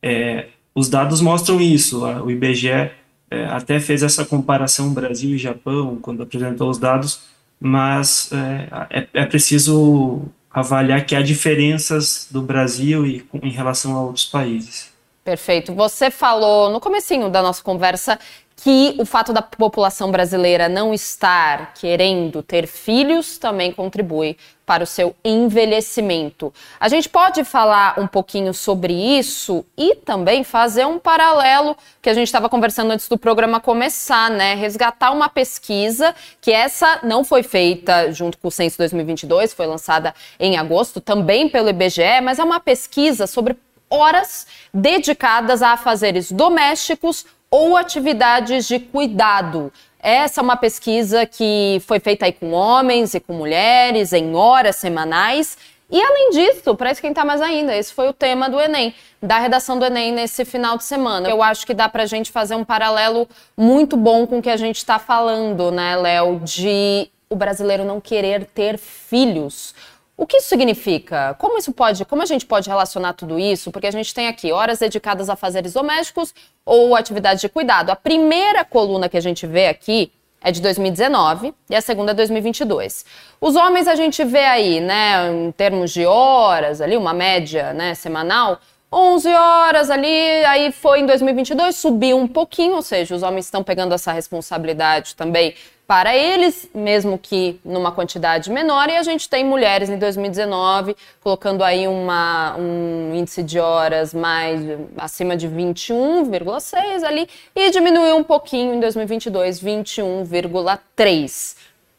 É, 0.01 0.47
os 0.75 0.89
dados 0.89 1.21
mostram 1.21 1.61
isso. 1.61 2.05
O 2.05 2.31
IBGE 2.31 2.93
é, 3.37 3.47
até 3.47 3.79
fez 3.81 4.03
essa 4.03 4.25
comparação 4.25 4.93
Brasil 4.93 5.31
e 5.31 5.39
Japão 5.39 5.99
quando 6.01 6.23
apresentou 6.23 6.71
os 6.71 6.79
dados 6.79 7.37
mas 7.61 8.31
é, 8.33 8.99
é, 9.01 9.09
é, 9.15 9.27
preciso 9.27 10.23
avaliar 10.51 11.05
que 11.05 11.15
há 11.15 11.23
diferenças 11.23 12.29
do 12.31 12.43
Brasil 12.43 13.07
e 13.07 13.27
em 13.43 13.51
relação 13.51 13.97
a 13.97 14.03
outros 14.03 14.25
países. 14.25 14.93
Perfeito. 15.25 15.75
Você 15.75 16.11
falou 16.11 16.71
no 16.71 16.81
comecinho 16.81 17.29
da 17.29 17.43
nossa 17.43 17.63
conversa 17.63 18.19
que 18.57 18.97
o 18.99 19.05
fato 19.05 19.35
da 19.35 19.43
população 19.43 20.11
brasileira 20.11 20.69
não 20.69 20.95
estar 20.95 21.75
querendo 21.75 22.43
ter 22.43 22.67
filhos 22.67 23.37
também 23.37 23.71
contribui 23.71 24.37
para 24.65 24.83
o 24.83 24.87
seu 24.87 25.15
envelhecimento. 25.25 26.53
A 26.81 26.89
gente 26.89 27.09
pode 27.09 27.45
falar 27.45 28.01
um 28.01 28.07
pouquinho 28.07 28.53
sobre 28.53 28.93
isso 28.93 29.65
e 29.77 29.95
também 29.95 30.43
fazer 30.43 30.87
um 30.87 30.99
paralelo 30.99 31.77
que 32.03 32.11
a 32.11 32.15
gente 32.15 32.27
estava 32.27 32.49
conversando 32.49 32.91
antes 32.91 33.09
do 33.09 33.17
programa 33.17 33.61
começar, 33.61 34.29
né? 34.31 34.55
Resgatar 34.55 35.13
uma 35.13 35.29
pesquisa 35.29 36.15
que 36.41 36.51
essa 36.51 36.99
não 37.05 37.23
foi 37.23 37.45
feita 37.45 38.11
junto 38.11 38.39
com 38.39 38.49
o 38.49 38.51
Censo 38.51 38.79
2022, 38.79 39.55
foi 39.55 39.67
lançada 39.67 40.13
em 40.41 40.57
agosto 40.57 41.01
também 41.01 41.49
pelo 41.49 41.69
IBGE, 41.69 42.21
mas 42.23 42.41
é 42.41 42.45
uma 42.45 42.59
pesquisa 42.59 43.29
sobre 43.29 43.57
horas 43.89 44.49
dedicadas 44.75 45.63
a 45.63 45.77
fazeres 45.77 46.33
domésticos 46.33 47.25
ou 47.51 47.77
atividades 47.77 48.67
de 48.67 48.79
cuidado. 48.79 49.73
Essa 49.99 50.41
é 50.41 50.43
uma 50.43 50.57
pesquisa 50.57 51.27
que 51.27 51.83
foi 51.87 51.99
feita 51.99 52.27
aí 52.27 52.33
com 52.33 52.53
homens 52.53 53.15
e 53.15 53.21
com 53.21 53.33
mulheres 53.33 54.13
em 54.13 54.35
horas 54.35 54.77
semanais. 54.77 55.57
E 55.91 56.03
além 56.03 56.31
disso, 56.31 56.75
para 56.75 56.91
esquentar 56.91 57.25
mais 57.25 57.41
ainda, 57.41 57.75
esse 57.75 57.95
foi 57.95 58.09
o 58.09 58.13
tema 58.13 58.51
do 58.51 58.61
Enem, 58.61 58.95
da 59.23 59.39
redação 59.39 59.79
do 59.79 59.85
Enem 59.85 60.13
nesse 60.13 60.45
final 60.45 60.77
de 60.77 60.85
semana. 60.85 61.29
Eu 61.29 61.43
acho 61.43 61.65
que 61.65 61.73
dá 61.73 61.89
para 61.89 62.03
a 62.03 62.07
gente 62.07 62.33
fazer 62.33 62.57
um 62.57 62.65
paralelo 62.65 63.29
muito 63.57 63.97
bom 63.97 64.27
com 64.27 64.39
o 64.39 64.43
que 64.43 64.51
a 64.51 64.57
gente 64.57 64.79
está 64.79 64.99
falando, 64.99 65.71
né, 65.71 65.97
Léo, 65.97 66.41
de 66.41 67.09
o 67.31 67.37
brasileiro 67.37 67.85
não 67.85 68.01
querer 68.01 68.47
ter 68.47 68.79
filhos. 68.79 69.75
O 70.19 70.27
que 70.27 70.39
isso 70.39 70.49
significa? 70.49 71.35
Como 71.35 71.59
isso 71.59 71.73
pode, 71.73 72.03
como 72.07 72.23
a 72.23 72.27
gente 72.27 72.47
pode 72.47 72.71
relacionar 72.71 73.13
tudo 73.13 73.39
isso? 73.39 73.71
Porque 73.71 73.87
a 73.87 73.91
gente 73.91 74.15
tem 74.15 74.29
aqui 74.29 74.51
horas 74.51 74.79
dedicadas 74.79 75.29
a 75.29 75.37
fazeres 75.37 75.75
domésticos 75.75 76.35
ou 76.65 76.97
atividades 76.97 77.43
de 77.43 77.51
cuidado. 77.51 77.91
A 77.91 77.97
primeira 77.97 78.65
coluna 78.65 79.11
que 79.11 79.17
a 79.19 79.21
gente 79.21 79.47
vê 79.47 79.67
aqui 79.67 80.11
é 80.43 80.51
de 80.51 80.63
2019 80.63 81.53
e 81.69 81.77
a 81.77 81.83
segunda 81.83 82.13
é 82.13 82.15
2022. 82.15 83.05
Os 83.39 83.57
homens 83.57 83.87
a 83.87 83.95
gente 83.95 84.25
vê 84.25 84.45
aí, 84.45 84.81
né, 84.81 85.31
em 85.31 85.53
termos 85.53 85.93
de 85.93 86.07
horas 86.07 86.81
ali, 86.81 86.97
uma 86.97 87.13
média, 87.13 87.75
né, 87.75 87.95
semanal, 87.95 88.59
11 88.99 89.29
horas 89.29 89.91
ali, 89.91 90.43
aí 90.47 90.73
foi 90.73 91.01
em 91.01 91.07
2022, 91.07 91.77
subiu 91.77 92.17
um 92.17 92.27
pouquinho, 92.27 92.77
ou 92.77 92.83
seja, 92.83 93.15
os 93.15 93.23
homens 93.23 93.45
estão 93.45 93.63
pegando 93.63 93.93
essa 93.93 94.11
responsabilidade 94.11 95.15
também 95.15 95.55
para 95.87 96.17
eles, 96.17 96.67
mesmo 96.75 97.19
que 97.19 97.61
numa 97.63 97.93
quantidade 97.93 98.51
menor, 98.51 98.89
e 98.89 98.97
a 98.97 99.03
gente 99.03 99.29
tem 99.29 99.45
mulheres 99.45 99.91
em 99.91 99.99
2019 99.99 100.97
colocando 101.21 101.63
aí 101.63 101.87
uma, 101.87 102.57
um 102.57 103.15
índice 103.15 103.43
de 103.43 103.61
horas 103.61 104.15
mais 104.15 104.63
acima 104.97 105.37
de 105.37 105.47
21,6 105.47 107.05
ali 107.05 107.29
e 107.55 107.71
diminuiu 107.71 108.17
um 108.17 108.25
pouquinho 108.25 108.73
em 108.73 108.81
2022, 108.81 109.63
21,3. 109.63 111.57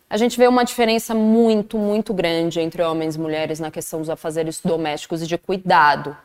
A 0.09 0.17
gente 0.17 0.35
vê 0.35 0.47
uma 0.47 0.65
diferença 0.65 1.13
muito, 1.13 1.77
muito 1.77 2.11
grande 2.11 2.59
entre 2.59 2.81
homens 2.81 3.15
e 3.15 3.19
mulheres 3.19 3.59
na 3.59 3.69
questão 3.69 3.99
dos 3.99 4.09
afazeres 4.09 4.59
domésticos 4.63 5.21
e 5.21 5.27
de 5.27 5.37
cuidado. 5.37 6.17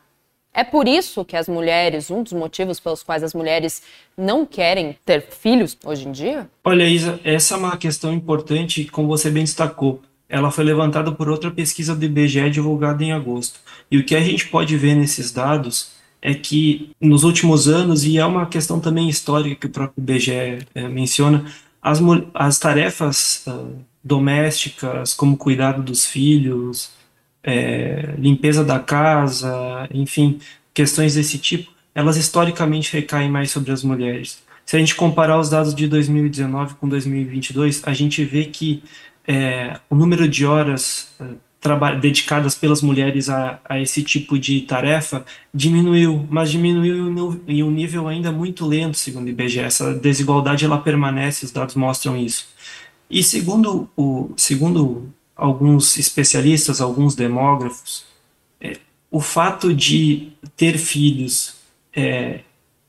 É 0.54 0.62
por 0.62 0.86
isso 0.86 1.24
que 1.24 1.36
as 1.36 1.48
mulheres, 1.48 2.10
um 2.10 2.22
dos 2.22 2.32
motivos 2.32 2.78
pelos 2.78 3.02
quais 3.02 3.22
as 3.22 3.32
mulheres 3.32 3.82
não 4.16 4.44
querem 4.44 4.96
ter 5.04 5.22
filhos 5.22 5.78
hoje 5.84 6.06
em 6.06 6.12
dia? 6.12 6.48
Olha, 6.62 6.84
Isa, 6.84 7.18
essa 7.24 7.54
é 7.54 7.56
uma 7.56 7.76
questão 7.76 8.12
importante, 8.12 8.84
como 8.84 9.08
você 9.08 9.30
bem 9.30 9.44
destacou. 9.44 10.02
Ela 10.28 10.50
foi 10.50 10.64
levantada 10.64 11.10
por 11.10 11.28
outra 11.28 11.50
pesquisa 11.50 11.94
do 11.94 12.04
IBGE 12.04 12.50
divulgada 12.50 13.02
em 13.02 13.12
agosto. 13.12 13.60
E 13.90 13.96
o 13.96 14.04
que 14.04 14.14
a 14.14 14.20
gente 14.20 14.48
pode 14.48 14.76
ver 14.76 14.94
nesses 14.94 15.32
dados 15.32 15.92
é 16.20 16.34
que 16.34 16.90
nos 17.00 17.24
últimos 17.24 17.66
anos, 17.66 18.04
e 18.04 18.18
é 18.18 18.24
uma 18.24 18.46
questão 18.46 18.78
também 18.78 19.08
histórica 19.08 19.56
que 19.56 19.66
o 19.66 19.70
próprio 19.70 20.02
IBGE 20.02 20.66
é, 20.74 20.88
menciona, 20.88 21.44
as, 21.82 21.98
as 22.34 22.58
tarefas 22.58 23.44
uh, 23.46 23.76
domésticas, 24.04 25.14
como 25.14 25.36
cuidado 25.36 25.82
dos 25.82 26.06
filhos, 26.06 26.92
é, 27.42 28.14
limpeza 28.18 28.64
da 28.64 28.78
casa, 28.78 29.88
enfim, 29.92 30.38
questões 30.72 31.14
desse 31.14 31.38
tipo, 31.38 31.70
elas 31.94 32.16
historicamente 32.16 32.92
recaem 32.92 33.30
mais 33.30 33.50
sobre 33.50 33.72
as 33.72 33.82
mulheres. 33.82 34.42
Se 34.64 34.76
a 34.76 34.78
gente 34.78 34.94
comparar 34.94 35.38
os 35.38 35.50
dados 35.50 35.74
de 35.74 35.86
2019 35.88 36.74
com 36.76 36.88
2022, 36.88 37.82
a 37.84 37.92
gente 37.92 38.24
vê 38.24 38.44
que 38.44 38.82
é, 39.26 39.78
o 39.90 39.94
número 39.94 40.28
de 40.28 40.46
horas 40.46 41.12
é, 41.20 41.26
dedicadas 42.00 42.54
pelas 42.54 42.82
mulheres 42.82 43.28
a, 43.28 43.60
a, 43.64 43.80
esse 43.80 44.02
tipo 44.02 44.38
de 44.38 44.62
tarefa 44.62 45.24
diminuiu, 45.54 46.26
mas 46.30 46.50
diminuiu 46.50 47.40
em 47.46 47.62
um 47.62 47.70
nível 47.70 48.08
ainda 48.08 48.32
muito 48.32 48.66
lento, 48.66 48.96
segundo 48.96 49.26
o 49.26 49.30
IBGE. 49.30 49.60
Essa 49.60 49.94
desigualdade 49.94 50.64
ela 50.64 50.78
permanece, 50.78 51.44
os 51.44 51.52
dados 51.52 51.74
mostram 51.74 52.16
isso. 52.16 52.48
E 53.08 53.22
segundo 53.22 53.88
o, 53.96 54.32
segundo 54.36 55.12
alguns 55.42 55.98
especialistas, 55.98 56.80
alguns 56.80 57.16
demógrafos, 57.16 58.04
é, 58.60 58.76
o 59.10 59.20
fato 59.20 59.74
de 59.74 60.32
ter 60.56 60.78
filhos, 60.78 61.56
é, 61.92 62.40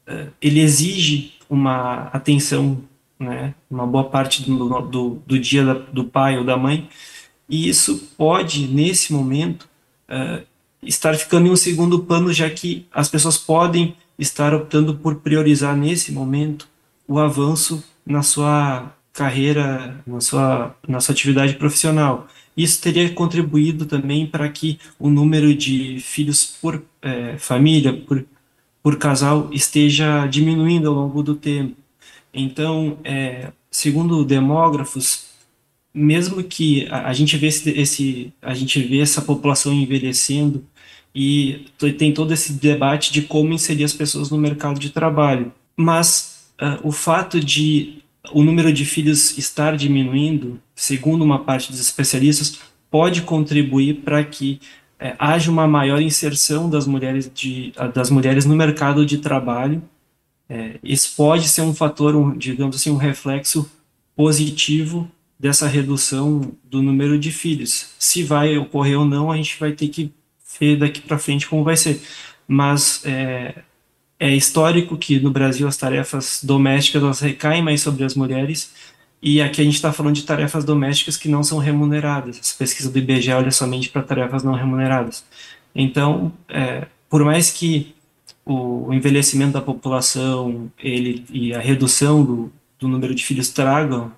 é, 0.05 0.27
ele 0.39 0.59
exige 0.59 1.33
uma 1.49 2.09
atenção, 2.13 2.77
né, 3.19 3.55
uma 3.69 3.87
boa 3.87 4.03
parte 4.03 4.43
do, 4.43 4.81
do, 4.81 5.21
do 5.25 5.39
dia 5.39 5.65
da, 5.65 5.73
do 5.73 6.03
pai 6.03 6.37
ou 6.37 6.43
da 6.43 6.55
mãe, 6.55 6.87
e 7.49 7.67
isso 7.67 8.09
pode, 8.15 8.67
nesse 8.67 9.11
momento, 9.11 9.67
é, 10.07 10.43
estar 10.83 11.15
ficando 11.15 11.47
em 11.47 11.51
um 11.51 11.55
segundo 11.55 12.03
plano, 12.03 12.31
já 12.31 12.47
que 12.51 12.85
as 12.93 13.09
pessoas 13.09 13.35
podem 13.35 13.95
estar 14.19 14.53
optando 14.53 14.93
por 14.95 15.15
priorizar 15.15 15.75
nesse 15.75 16.11
momento 16.11 16.67
o 17.07 17.17
avanço 17.17 17.83
na 18.05 18.21
sua 18.21 18.93
carreira, 19.11 20.01
na 20.05 20.21
sua, 20.21 20.75
na 20.87 20.99
sua 20.99 21.13
atividade 21.13 21.55
profissional. 21.55 22.27
Isso 22.55 22.81
teria 22.81 23.09
contribuído 23.13 23.85
também 23.85 24.27
para 24.27 24.47
que 24.49 24.79
o 24.99 25.09
número 25.09 25.55
de 25.55 25.99
filhos 25.99 26.45
por 26.61 26.83
é, 27.01 27.37
família, 27.37 27.93
por, 27.93 28.25
por 28.81 28.97
casal, 28.97 29.49
esteja 29.51 30.27
diminuindo 30.27 30.89
ao 30.89 30.95
longo 30.95 31.23
do 31.23 31.35
tempo. 31.35 31.75
Então, 32.33 32.97
é, 33.03 33.51
segundo 33.71 34.23
demógrafos, 34.23 35.25
mesmo 35.93 36.43
que 36.43 36.87
a, 36.89 37.09
a 37.09 37.13
gente 37.13 37.37
vê 37.37 37.47
esse, 37.47 37.69
esse, 37.71 38.33
a 38.41 38.53
gente 38.53 38.81
vê 38.81 38.99
essa 38.99 39.21
população 39.21 39.73
envelhecendo 39.73 40.65
e 41.13 41.65
tem 41.97 42.11
todo 42.13 42.33
esse 42.33 42.53
debate 42.53 43.13
de 43.13 43.21
como 43.21 43.53
inserir 43.53 43.83
as 43.83 43.93
pessoas 43.93 44.31
no 44.31 44.37
mercado 44.37 44.79
de 44.79 44.89
trabalho, 44.89 45.51
mas 45.77 46.47
uh, 46.59 46.87
o 46.87 46.91
fato 46.91 47.39
de 47.39 48.02
o 48.31 48.43
número 48.43 48.71
de 48.71 48.85
filhos 48.85 49.37
estar 49.37 49.75
diminuindo, 49.75 50.61
segundo 50.75 51.23
uma 51.23 51.43
parte 51.43 51.71
dos 51.71 51.79
especialistas, 51.79 52.59
pode 52.89 53.23
contribuir 53.23 54.01
para 54.01 54.23
que 54.23 54.59
é, 54.99 55.15
haja 55.19 55.51
uma 55.51 55.67
maior 55.67 56.01
inserção 56.01 56.69
das 56.69 56.87
mulheres, 56.87 57.29
de, 57.33 57.73
das 57.93 58.09
mulheres 58.09 58.45
no 58.45 58.55
mercado 58.55 59.05
de 59.05 59.17
trabalho. 59.17 59.83
É, 60.47 60.79
isso 60.83 61.13
pode 61.17 61.49
ser 61.49 61.61
um 61.61 61.73
fator, 61.73 62.15
um, 62.15 62.37
digamos 62.37 62.75
assim, 62.75 62.91
um 62.91 62.97
reflexo 62.97 63.69
positivo 64.15 65.09
dessa 65.37 65.67
redução 65.67 66.53
do 66.63 66.81
número 66.81 67.19
de 67.19 67.31
filhos. 67.31 67.89
Se 67.99 68.23
vai 68.23 68.57
ocorrer 68.57 68.97
ou 68.97 69.05
não, 69.05 69.31
a 69.31 69.35
gente 69.35 69.59
vai 69.59 69.73
ter 69.73 69.89
que 69.89 70.13
ver 70.59 70.77
daqui 70.77 71.01
para 71.01 71.17
frente 71.17 71.47
como 71.47 71.63
vai 71.63 71.75
ser. 71.75 71.99
Mas 72.47 73.01
é, 73.05 73.55
é 74.23 74.33
histórico 74.33 74.95
que 74.95 75.19
no 75.19 75.29
Brasil 75.29 75.67
as 75.67 75.75
tarefas 75.75 76.39
domésticas 76.41 77.03
elas 77.03 77.19
recaem 77.19 77.61
mais 77.61 77.81
sobre 77.81 78.05
as 78.05 78.15
mulheres 78.15 78.71
e 79.21 79.41
aqui 79.41 79.59
a 79.59 79.65
gente 79.65 79.75
está 79.75 79.91
falando 79.91 80.15
de 80.15 80.23
tarefas 80.23 80.63
domésticas 80.63 81.17
que 81.17 81.27
não 81.27 81.43
são 81.43 81.57
remuneradas. 81.57 82.39
Essa 82.39 82.55
pesquisa 82.57 82.89
do 82.89 82.97
IBGE 82.97 83.33
olha 83.33 83.51
somente 83.51 83.89
para 83.89 84.01
tarefas 84.01 84.41
não 84.41 84.53
remuneradas. 84.53 85.25
Então, 85.75 86.31
é, 86.47 86.87
por 87.09 87.21
mais 87.25 87.51
que 87.51 87.93
o 88.45 88.93
envelhecimento 88.93 89.51
da 89.51 89.61
população 89.61 90.71
ele, 90.81 91.25
e 91.29 91.53
a 91.53 91.59
redução 91.59 92.23
do, 92.23 92.53
do 92.79 92.87
número 92.87 93.13
de 93.13 93.25
filhos 93.25 93.49
tragam 93.49 94.09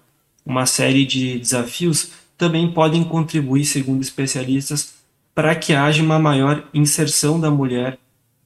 uma 0.45 0.67
série 0.67 1.03
de 1.03 1.39
desafios, 1.39 2.11
também 2.37 2.71
podem 2.71 3.03
contribuir, 3.03 3.65
segundo 3.65 4.03
especialistas, 4.03 4.93
para 5.33 5.55
que 5.55 5.73
haja 5.73 6.03
uma 6.03 6.19
maior 6.19 6.63
inserção 6.75 7.39
da 7.39 7.49
mulher 7.49 7.97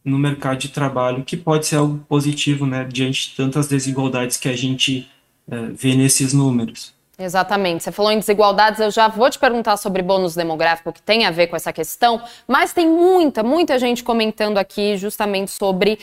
no 0.09 0.17
mercado 0.17 0.57
de 0.57 0.69
trabalho, 0.69 1.23
que 1.23 1.37
pode 1.37 1.67
ser 1.67 1.77
algo 1.77 1.99
positivo, 2.09 2.65
né, 2.65 2.87
diante 2.89 3.29
de 3.29 3.35
tantas 3.35 3.67
desigualdades 3.67 4.37
que 4.37 4.49
a 4.49 4.55
gente 4.55 5.07
uh, 5.47 5.73
vê 5.73 5.95
nesses 5.95 6.33
números. 6.33 6.93
Exatamente. 7.17 7.83
Você 7.83 7.91
falou 7.91 8.11
em 8.11 8.19
desigualdades, 8.19 8.79
eu 8.79 8.89
já 8.89 9.09
vou 9.09 9.29
te 9.29 9.37
perguntar 9.37 9.75
sobre 9.75 10.01
bônus 10.01 10.35
demográfico, 10.35 10.93
que 10.93 11.01
tem 11.01 11.25
a 11.25 11.31
ver 11.31 11.47
com 11.47 11.55
essa 11.55 11.73
questão, 11.73 12.21
mas 12.47 12.71
tem 12.71 12.87
muita, 12.87 13.43
muita 13.43 13.77
gente 13.77 14.03
comentando 14.03 14.57
aqui 14.57 14.95
justamente 14.95 15.51
sobre 15.51 15.99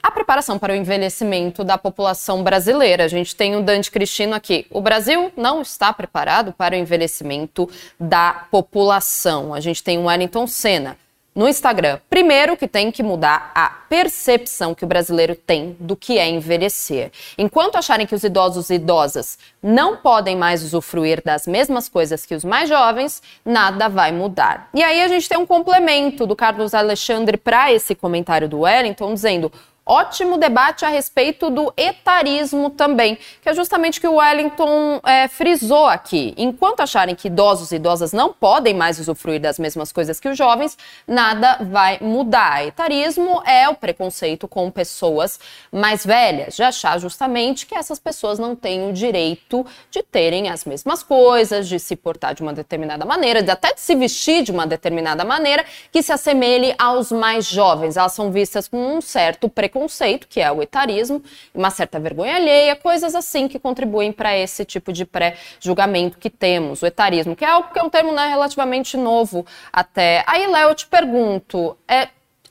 a 0.00 0.10
preparação 0.10 0.58
para 0.58 0.72
o 0.72 0.76
envelhecimento 0.76 1.62
da 1.62 1.78
população 1.78 2.42
brasileira. 2.42 3.04
A 3.04 3.08
gente 3.08 3.34
tem 3.34 3.56
o 3.56 3.62
Dante 3.62 3.90
Cristino 3.90 4.34
aqui. 4.34 4.66
O 4.70 4.80
Brasil 4.80 5.32
não 5.36 5.62
está 5.62 5.92
preparado 5.92 6.52
para 6.52 6.74
o 6.74 6.78
envelhecimento 6.78 7.68
da 7.98 8.46
população. 8.50 9.54
A 9.54 9.60
gente 9.60 9.82
tem 9.82 9.98
o 9.98 10.04
Wellington 10.04 10.46
Senna 10.46 10.96
no 11.34 11.48
Instagram. 11.48 11.98
Primeiro, 12.10 12.56
que 12.56 12.68
tem 12.68 12.90
que 12.90 13.02
mudar 13.02 13.50
a 13.54 13.68
percepção 13.68 14.74
que 14.74 14.84
o 14.84 14.86
brasileiro 14.86 15.34
tem 15.34 15.76
do 15.80 15.96
que 15.96 16.18
é 16.18 16.28
envelhecer. 16.28 17.10
Enquanto 17.38 17.76
acharem 17.76 18.06
que 18.06 18.14
os 18.14 18.24
idosos 18.24 18.70
e 18.70 18.74
idosas 18.74 19.38
não 19.62 19.96
podem 19.96 20.36
mais 20.36 20.62
usufruir 20.62 21.22
das 21.24 21.46
mesmas 21.46 21.88
coisas 21.88 22.26
que 22.26 22.34
os 22.34 22.44
mais 22.44 22.68
jovens, 22.68 23.22
nada 23.44 23.88
vai 23.88 24.12
mudar. 24.12 24.68
E 24.74 24.82
aí 24.82 25.00
a 25.00 25.08
gente 25.08 25.28
tem 25.28 25.38
um 25.38 25.46
complemento 25.46 26.26
do 26.26 26.36
Carlos 26.36 26.74
Alexandre 26.74 27.36
para 27.36 27.72
esse 27.72 27.94
comentário 27.94 28.48
do 28.48 28.60
Wellington, 28.60 29.14
dizendo: 29.14 29.50
Ótimo 29.84 30.38
debate 30.38 30.84
a 30.84 30.88
respeito 30.88 31.50
do 31.50 31.74
etarismo 31.76 32.70
também, 32.70 33.18
que 33.42 33.48
é 33.48 33.52
justamente 33.52 33.98
o 33.98 34.00
que 34.00 34.06
o 34.06 34.14
Wellington 34.14 35.00
é, 35.04 35.26
frisou 35.26 35.86
aqui. 35.86 36.32
Enquanto 36.36 36.78
acharem 36.80 37.16
que 37.16 37.26
idosos 37.26 37.72
e 37.72 37.76
idosas 37.76 38.12
não 38.12 38.32
podem 38.32 38.74
mais 38.74 39.00
usufruir 39.00 39.40
das 39.40 39.58
mesmas 39.58 39.90
coisas 39.90 40.20
que 40.20 40.28
os 40.28 40.38
jovens, 40.38 40.78
nada 41.04 41.58
vai 41.62 41.98
mudar. 42.00 42.64
Etarismo 42.64 43.42
é 43.44 43.68
o 43.68 43.74
preconceito 43.74 44.46
com 44.46 44.70
pessoas 44.70 45.40
mais 45.72 46.06
velhas, 46.06 46.54
de 46.54 46.62
achar 46.62 47.00
justamente 47.00 47.66
que 47.66 47.74
essas 47.74 47.98
pessoas 47.98 48.38
não 48.38 48.54
têm 48.54 48.88
o 48.88 48.92
direito 48.92 49.66
de 49.90 50.00
terem 50.00 50.48
as 50.48 50.64
mesmas 50.64 51.02
coisas, 51.02 51.66
de 51.66 51.80
se 51.80 51.96
portar 51.96 52.36
de 52.36 52.42
uma 52.42 52.52
determinada 52.52 53.04
maneira, 53.04 53.42
de 53.42 53.50
até 53.50 53.74
de 53.74 53.80
se 53.80 53.96
vestir 53.96 54.44
de 54.44 54.52
uma 54.52 54.64
determinada 54.64 55.24
maneira 55.24 55.64
que 55.90 56.04
se 56.04 56.12
assemelhe 56.12 56.72
aos 56.78 57.10
mais 57.10 57.46
jovens. 57.46 57.96
Elas 57.96 58.12
são 58.12 58.30
vistas 58.30 58.68
com 58.68 58.78
um 58.78 59.00
certo 59.00 59.48
preconceito 59.48 59.71
preconceito, 59.72 60.28
que 60.28 60.40
é 60.40 60.52
o 60.52 60.62
etarismo, 60.62 61.22
uma 61.54 61.70
certa 61.70 61.98
vergonha 61.98 62.36
alheia, 62.36 62.76
coisas 62.76 63.14
assim 63.14 63.48
que 63.48 63.58
contribuem 63.58 64.12
para 64.12 64.36
esse 64.36 64.64
tipo 64.64 64.92
de 64.92 65.06
pré-julgamento 65.06 66.18
que 66.18 66.28
temos, 66.28 66.82
o 66.82 66.86
etarismo, 66.86 67.34
que 67.34 67.44
é, 67.44 67.48
algo, 67.48 67.72
que 67.72 67.78
é 67.78 67.82
um 67.82 67.88
termo 67.88 68.12
né, 68.12 68.28
relativamente 68.28 68.96
novo 68.96 69.46
até. 69.72 70.22
Aí, 70.26 70.46
Léo, 70.46 70.68
eu 70.68 70.74
te 70.74 70.86
pergunto, 70.86 71.76
é, 71.88 72.08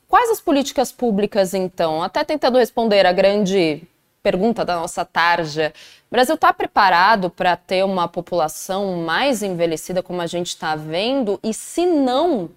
quais 0.08 0.32
as 0.32 0.42
políticas 0.42 0.92
públicas, 0.92 1.54
então, 1.54 2.02
até 2.02 2.24
tentando 2.24 2.58
responder 2.58 3.06
a 3.06 3.12
grande 3.12 3.84
pergunta 4.24 4.66
da 4.66 4.76
nossa 4.76 5.06
tarja, 5.06 5.74
o 6.10 6.12
Brasil 6.12 6.36
está 6.36 6.52
preparado 6.52 7.30
para 7.30 7.56
ter 7.56 7.84
uma 7.84 8.08
população 8.08 8.98
mais 8.98 9.42
envelhecida 9.42 10.04
como 10.04 10.22
a 10.22 10.28
gente 10.28 10.48
está 10.48 10.76
vendo? 10.76 11.40
E 11.44 11.54
se 11.54 11.86
não, 11.86 12.50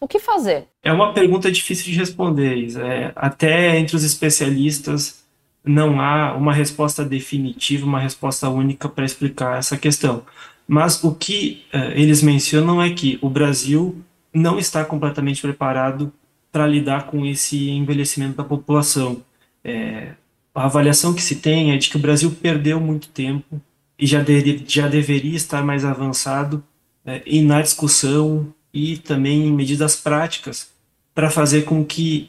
O 0.00 0.06
que 0.06 0.18
fazer? 0.18 0.68
É 0.82 0.92
uma 0.92 1.14
pergunta 1.14 1.50
difícil 1.50 1.86
de 1.86 1.98
responder. 1.98 2.76
É, 2.78 3.12
até 3.16 3.78
entre 3.78 3.96
os 3.96 4.04
especialistas 4.04 5.24
não 5.64 6.00
há 6.00 6.34
uma 6.36 6.52
resposta 6.52 7.04
definitiva, 7.04 7.86
uma 7.86 7.98
resposta 7.98 8.48
única 8.48 8.88
para 8.88 9.04
explicar 9.04 9.58
essa 9.58 9.76
questão. 9.76 10.22
Mas 10.68 11.02
o 11.02 11.14
que 11.14 11.64
uh, 11.72 11.92
eles 11.94 12.22
mencionam 12.22 12.82
é 12.82 12.90
que 12.90 13.18
o 13.22 13.28
Brasil 13.28 14.02
não 14.32 14.58
está 14.58 14.84
completamente 14.84 15.40
preparado 15.40 16.12
para 16.52 16.66
lidar 16.66 17.06
com 17.06 17.24
esse 17.24 17.70
envelhecimento 17.70 18.36
da 18.36 18.44
população. 18.44 19.22
É, 19.64 20.12
a 20.54 20.64
avaliação 20.64 21.14
que 21.14 21.22
se 21.22 21.36
tem 21.36 21.72
é 21.72 21.76
de 21.76 21.88
que 21.88 21.96
o 21.96 22.00
Brasil 22.00 22.30
perdeu 22.30 22.80
muito 22.80 23.08
tempo 23.08 23.60
e 23.98 24.06
já, 24.06 24.22
de, 24.22 24.64
já 24.66 24.88
deveria 24.88 25.36
estar 25.36 25.64
mais 25.64 25.84
avançado 25.84 26.62
é, 27.04 27.22
e 27.26 27.42
na 27.42 27.62
discussão 27.62 28.52
e 28.76 28.98
também 28.98 29.50
medidas 29.50 29.96
práticas 29.96 30.70
para 31.14 31.30
fazer 31.30 31.62
com 31.62 31.82
que 31.82 32.28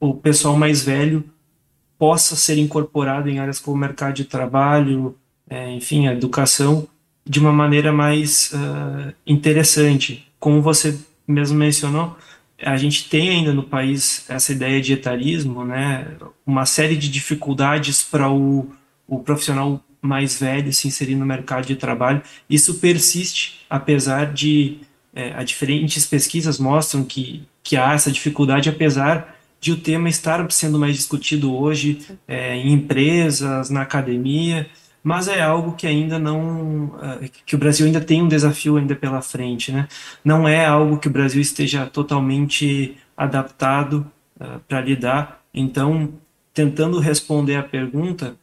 o 0.00 0.14
pessoal 0.14 0.56
mais 0.56 0.82
velho 0.82 1.22
possa 1.98 2.34
ser 2.34 2.56
incorporado 2.56 3.28
em 3.28 3.38
áreas 3.38 3.58
como 3.60 3.76
mercado 3.76 4.14
de 4.14 4.24
trabalho, 4.24 5.14
é, 5.50 5.70
enfim, 5.72 6.06
educação, 6.06 6.88
de 7.26 7.38
uma 7.38 7.52
maneira 7.52 7.92
mais 7.92 8.52
uh, 8.54 9.12
interessante. 9.26 10.26
Como 10.40 10.62
você 10.62 10.98
mesmo 11.28 11.58
mencionou, 11.58 12.16
a 12.62 12.78
gente 12.78 13.10
tem 13.10 13.28
ainda 13.28 13.52
no 13.52 13.62
país 13.62 14.24
essa 14.30 14.52
ideia 14.52 14.80
de 14.80 14.94
etarismo, 14.94 15.62
né? 15.62 16.06
Uma 16.46 16.64
série 16.64 16.96
de 16.96 17.10
dificuldades 17.10 18.02
para 18.02 18.30
o, 18.30 18.70
o 19.06 19.18
profissional 19.18 19.82
mais 20.00 20.40
velho 20.40 20.72
se 20.72 20.88
inserir 20.88 21.16
no 21.16 21.26
mercado 21.26 21.66
de 21.66 21.76
trabalho. 21.76 22.22
Isso 22.48 22.76
persiste, 22.76 23.66
apesar 23.68 24.32
de 24.32 24.78
é, 25.16 25.32
a 25.34 25.42
diferentes 25.42 26.06
pesquisas 26.06 26.60
mostram 26.60 27.02
que, 27.02 27.42
que 27.64 27.76
há 27.76 27.94
essa 27.94 28.12
dificuldade, 28.12 28.68
apesar 28.68 29.36
de 29.58 29.72
o 29.72 29.76
tema 29.76 30.08
estar 30.08 30.48
sendo 30.52 30.78
mais 30.78 30.94
discutido 30.94 31.52
hoje 31.52 32.06
é, 32.28 32.54
em 32.54 32.72
empresas, 32.72 33.70
na 33.70 33.82
academia 33.82 34.68
mas 35.06 35.28
é 35.28 35.40
algo 35.40 35.76
que 35.76 35.86
ainda 35.86 36.18
não 36.18 36.98
eh, 37.00 37.30
que 37.46 37.54
o 37.54 37.58
Brasil 37.58 37.86
ainda 37.86 38.00
tem 38.00 38.20
um 38.20 38.26
desafio 38.26 38.76
ainda 38.76 38.96
pela 38.96 39.22
frente, 39.22 39.70
né? 39.70 39.86
Não 40.24 40.48
é 40.48 40.66
algo 40.66 40.98
que 40.98 41.06
o 41.06 41.10
Brasil 41.12 41.40
esteja 41.40 41.86
totalmente 41.86 42.96
adaptado 43.16 44.04
uh, 44.40 44.58
para 44.66 44.80
lidar. 44.80 45.44
Então, 45.54 46.12
tentando 46.52 46.98
responder 46.98 47.54
a 47.54 47.62
pergunta, 47.62 48.34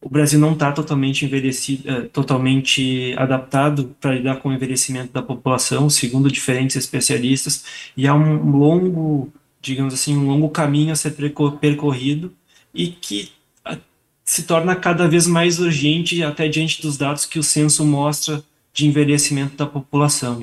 o 0.00 0.08
Brasil 0.08 0.38
não 0.38 0.52
está 0.52 0.70
totalmente 0.72 1.24
envelhecido, 1.24 1.90
uh, 1.90 2.08
totalmente 2.08 3.14
adaptado 3.16 3.96
para 4.00 4.14
lidar 4.14 4.36
com 4.36 4.48
o 4.48 4.52
envelhecimento 4.52 5.12
da 5.12 5.22
população, 5.22 5.90
segundo 5.90 6.30
diferentes 6.30 6.76
especialistas, 6.76 7.64
e 7.96 8.06
há 8.06 8.14
um 8.14 8.50
longo, 8.50 9.32
digamos 9.60 9.94
assim, 9.94 10.16
um 10.16 10.26
longo 10.26 10.48
caminho 10.50 10.92
a 10.92 10.96
ser 10.96 11.14
percorrido 11.60 12.32
e 12.72 12.88
que 12.88 13.32
se 14.28 14.42
torna 14.42 14.76
cada 14.76 15.08
vez 15.08 15.26
mais 15.26 15.58
urgente, 15.58 16.22
até 16.22 16.48
diante 16.48 16.82
dos 16.82 16.98
dados 16.98 17.24
que 17.24 17.38
o 17.38 17.42
censo 17.42 17.82
mostra 17.82 18.44
de 18.74 18.86
envelhecimento 18.86 19.56
da 19.56 19.66
população. 19.66 20.38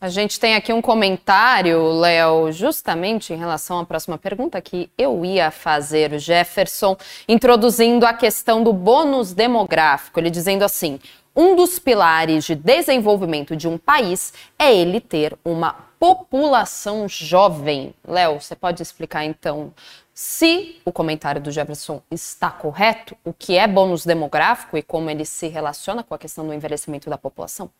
A 0.00 0.08
gente 0.08 0.40
tem 0.40 0.54
aqui 0.54 0.72
um 0.72 0.80
comentário, 0.80 1.92
Léo, 1.92 2.50
justamente 2.52 3.34
em 3.34 3.36
relação 3.36 3.78
à 3.78 3.84
próxima 3.84 4.16
pergunta 4.16 4.58
que 4.58 4.90
eu 4.96 5.26
ia 5.26 5.50
fazer, 5.50 6.14
o 6.14 6.18
Jefferson, 6.18 6.96
introduzindo 7.28 8.06
a 8.06 8.14
questão 8.14 8.64
do 8.64 8.72
bônus 8.72 9.34
demográfico. 9.34 10.18
Ele 10.18 10.30
dizendo 10.30 10.62
assim: 10.62 10.98
um 11.36 11.54
dos 11.54 11.78
pilares 11.78 12.44
de 12.44 12.54
desenvolvimento 12.54 13.54
de 13.54 13.68
um 13.68 13.76
país 13.76 14.32
é 14.58 14.74
ele 14.74 15.02
ter 15.02 15.36
uma 15.44 15.74
população 15.98 17.06
jovem. 17.06 17.92
Léo, 18.02 18.40
você 18.40 18.56
pode 18.56 18.82
explicar 18.82 19.26
então 19.26 19.70
se 20.14 20.80
o 20.82 20.90
comentário 20.90 21.42
do 21.42 21.52
Jefferson 21.52 22.00
está 22.10 22.50
correto, 22.50 23.14
o 23.22 23.34
que 23.34 23.58
é 23.58 23.68
bônus 23.68 24.06
demográfico 24.06 24.78
e 24.78 24.82
como 24.82 25.10
ele 25.10 25.26
se 25.26 25.46
relaciona 25.48 26.02
com 26.02 26.14
a 26.14 26.18
questão 26.18 26.46
do 26.46 26.54
envelhecimento 26.54 27.10
da 27.10 27.18
população? 27.18 27.70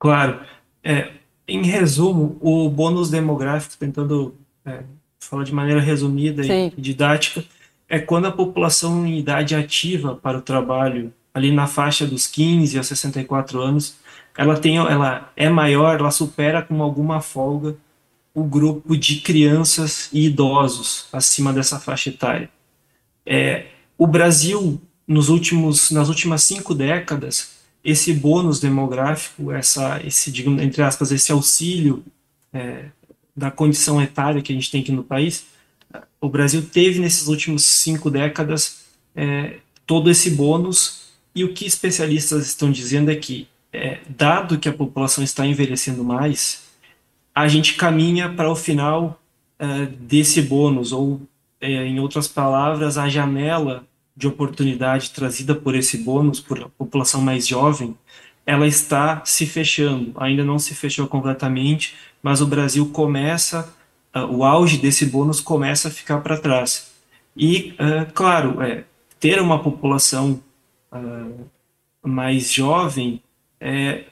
Claro. 0.00 0.44
É, 0.82 1.12
em 1.48 1.62
resumo, 1.62 2.36
o 2.40 2.68
bônus 2.68 3.10
demográfico, 3.10 3.76
tentando 3.78 4.34
é, 4.64 4.82
falar 5.18 5.44
de 5.44 5.54
maneira 5.54 5.80
resumida 5.80 6.44
Sim. 6.44 6.70
e 6.76 6.80
didática, 6.80 7.42
é 7.88 7.98
quando 7.98 8.26
a 8.26 8.32
população 8.32 9.06
em 9.06 9.18
idade 9.18 9.54
ativa 9.54 10.14
para 10.14 10.36
o 10.36 10.42
trabalho, 10.42 11.12
ali 11.32 11.50
na 11.50 11.66
faixa 11.66 12.06
dos 12.06 12.26
15 12.26 12.78
a 12.78 12.82
64 12.82 13.60
anos, 13.60 13.96
ela, 14.36 14.56
tem, 14.56 14.76
ela 14.76 15.32
é 15.34 15.48
maior, 15.48 15.98
ela 15.98 16.10
supera 16.10 16.62
com 16.62 16.82
alguma 16.82 17.20
folga 17.20 17.76
o 18.34 18.44
grupo 18.44 18.96
de 18.96 19.20
crianças 19.20 20.08
e 20.12 20.26
idosos 20.26 21.08
acima 21.12 21.52
dessa 21.52 21.80
faixa 21.80 22.10
etária. 22.10 22.48
É, 23.26 23.66
o 23.96 24.06
Brasil, 24.06 24.80
nos 25.06 25.28
últimos, 25.28 25.90
nas 25.90 26.08
últimas 26.08 26.42
cinco 26.44 26.74
décadas, 26.74 27.57
esse 27.84 28.12
bônus 28.12 28.60
demográfico, 28.60 29.52
essa, 29.52 30.00
esse, 30.04 30.30
digamos, 30.30 30.62
entre 30.62 30.82
aspas, 30.82 31.10
esse 31.12 31.32
auxílio 31.32 32.04
é, 32.52 32.86
da 33.36 33.50
condição 33.50 34.02
etária 34.02 34.42
que 34.42 34.52
a 34.52 34.54
gente 34.54 34.70
tem 34.70 34.80
aqui 34.80 34.92
no 34.92 35.04
país, 35.04 35.46
o 36.20 36.28
Brasil 36.28 36.62
teve 36.62 36.98
nesses 36.98 37.28
últimos 37.28 37.64
cinco 37.64 38.10
décadas 38.10 38.84
é, 39.14 39.58
todo 39.86 40.10
esse 40.10 40.30
bônus. 40.30 41.08
E 41.34 41.44
o 41.44 41.54
que 41.54 41.64
especialistas 41.64 42.46
estão 42.46 42.70
dizendo 42.70 43.10
é 43.10 43.16
que, 43.16 43.46
é, 43.72 43.98
dado 44.08 44.58
que 44.58 44.68
a 44.68 44.72
população 44.72 45.22
está 45.22 45.46
envelhecendo 45.46 46.02
mais, 46.02 46.64
a 47.34 47.46
gente 47.46 47.74
caminha 47.74 48.28
para 48.28 48.50
o 48.50 48.56
final 48.56 49.20
uh, 49.60 49.86
desse 50.00 50.42
bônus, 50.42 50.90
ou, 50.90 51.20
é, 51.60 51.86
em 51.86 52.00
outras 52.00 52.26
palavras, 52.26 52.98
a 52.98 53.08
janela 53.08 53.86
de 54.18 54.26
oportunidade 54.26 55.10
trazida 55.10 55.54
por 55.54 55.76
esse 55.76 55.98
bônus, 55.98 56.40
por 56.40 56.60
a 56.60 56.68
população 56.70 57.20
mais 57.20 57.46
jovem, 57.46 57.96
ela 58.44 58.66
está 58.66 59.24
se 59.24 59.46
fechando. 59.46 60.12
Ainda 60.16 60.42
não 60.42 60.58
se 60.58 60.74
fechou 60.74 61.06
completamente, 61.06 61.94
mas 62.20 62.40
o 62.40 62.46
Brasil 62.46 62.86
começa, 62.90 63.72
uh, 64.12 64.24
o 64.24 64.42
auge 64.42 64.76
desse 64.78 65.06
bônus 65.06 65.40
começa 65.40 65.86
a 65.86 65.90
ficar 65.92 66.18
para 66.18 66.36
trás. 66.36 66.90
E, 67.36 67.74
uh, 67.74 68.12
claro, 68.12 68.60
é, 68.60 68.82
ter 69.20 69.40
uma 69.40 69.62
população 69.62 70.42
mais 72.02 72.50
jovem 72.50 73.22
é, 73.60 74.06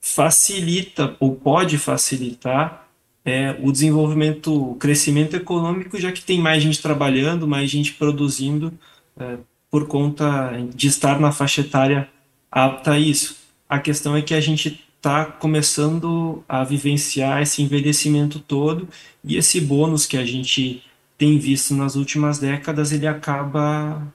facilita 0.00 1.14
ou 1.20 1.36
pode 1.36 1.76
facilitar 1.76 2.88
é, 3.24 3.54
o 3.62 3.70
desenvolvimento, 3.70 4.72
o 4.72 4.74
crescimento 4.76 5.36
econômico, 5.36 6.00
já 6.00 6.10
que 6.10 6.22
tem 6.22 6.40
mais 6.40 6.62
gente 6.62 6.80
trabalhando, 6.80 7.46
mais 7.46 7.70
gente 7.70 7.92
produzindo 7.92 8.72
é, 9.16 9.36
por 9.72 9.88
conta 9.88 10.52
de 10.74 10.86
estar 10.86 11.18
na 11.18 11.32
faixa 11.32 11.62
etária 11.62 12.06
apta 12.50 12.92
a 12.92 12.98
isso. 12.98 13.38
A 13.66 13.78
questão 13.78 14.14
é 14.14 14.20
que 14.20 14.34
a 14.34 14.40
gente 14.40 14.84
está 14.98 15.24
começando 15.24 16.44
a 16.46 16.62
vivenciar 16.62 17.40
esse 17.40 17.62
envelhecimento 17.62 18.38
todo 18.38 18.86
e 19.24 19.38
esse 19.38 19.62
bônus 19.62 20.04
que 20.04 20.18
a 20.18 20.26
gente 20.26 20.82
tem 21.16 21.38
visto 21.38 21.74
nas 21.74 21.96
últimas 21.96 22.38
décadas, 22.38 22.92
ele 22.92 23.06
acaba 23.06 24.06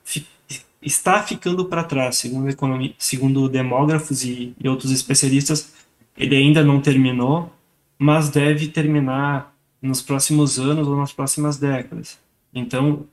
está 0.80 1.24
ficando 1.24 1.66
para 1.66 1.84
trás, 1.84 2.18
segundo, 2.18 2.50
economia, 2.50 2.94
segundo 3.00 3.50
demógrafos 3.50 4.24
e, 4.24 4.54
e 4.64 4.70
outros 4.70 4.92
especialistas, 4.92 5.74
ele 6.16 6.36
ainda 6.36 6.64
não 6.64 6.80
terminou, 6.80 7.52
mas 7.98 8.30
deve 8.30 8.68
terminar 8.68 9.56
nos 9.82 10.04
próximos 10.04 10.60
anos 10.60 10.88
ou 10.88 10.96
nas 10.96 11.12
próximas 11.12 11.58
décadas. 11.58 12.20
Então, 12.54 13.08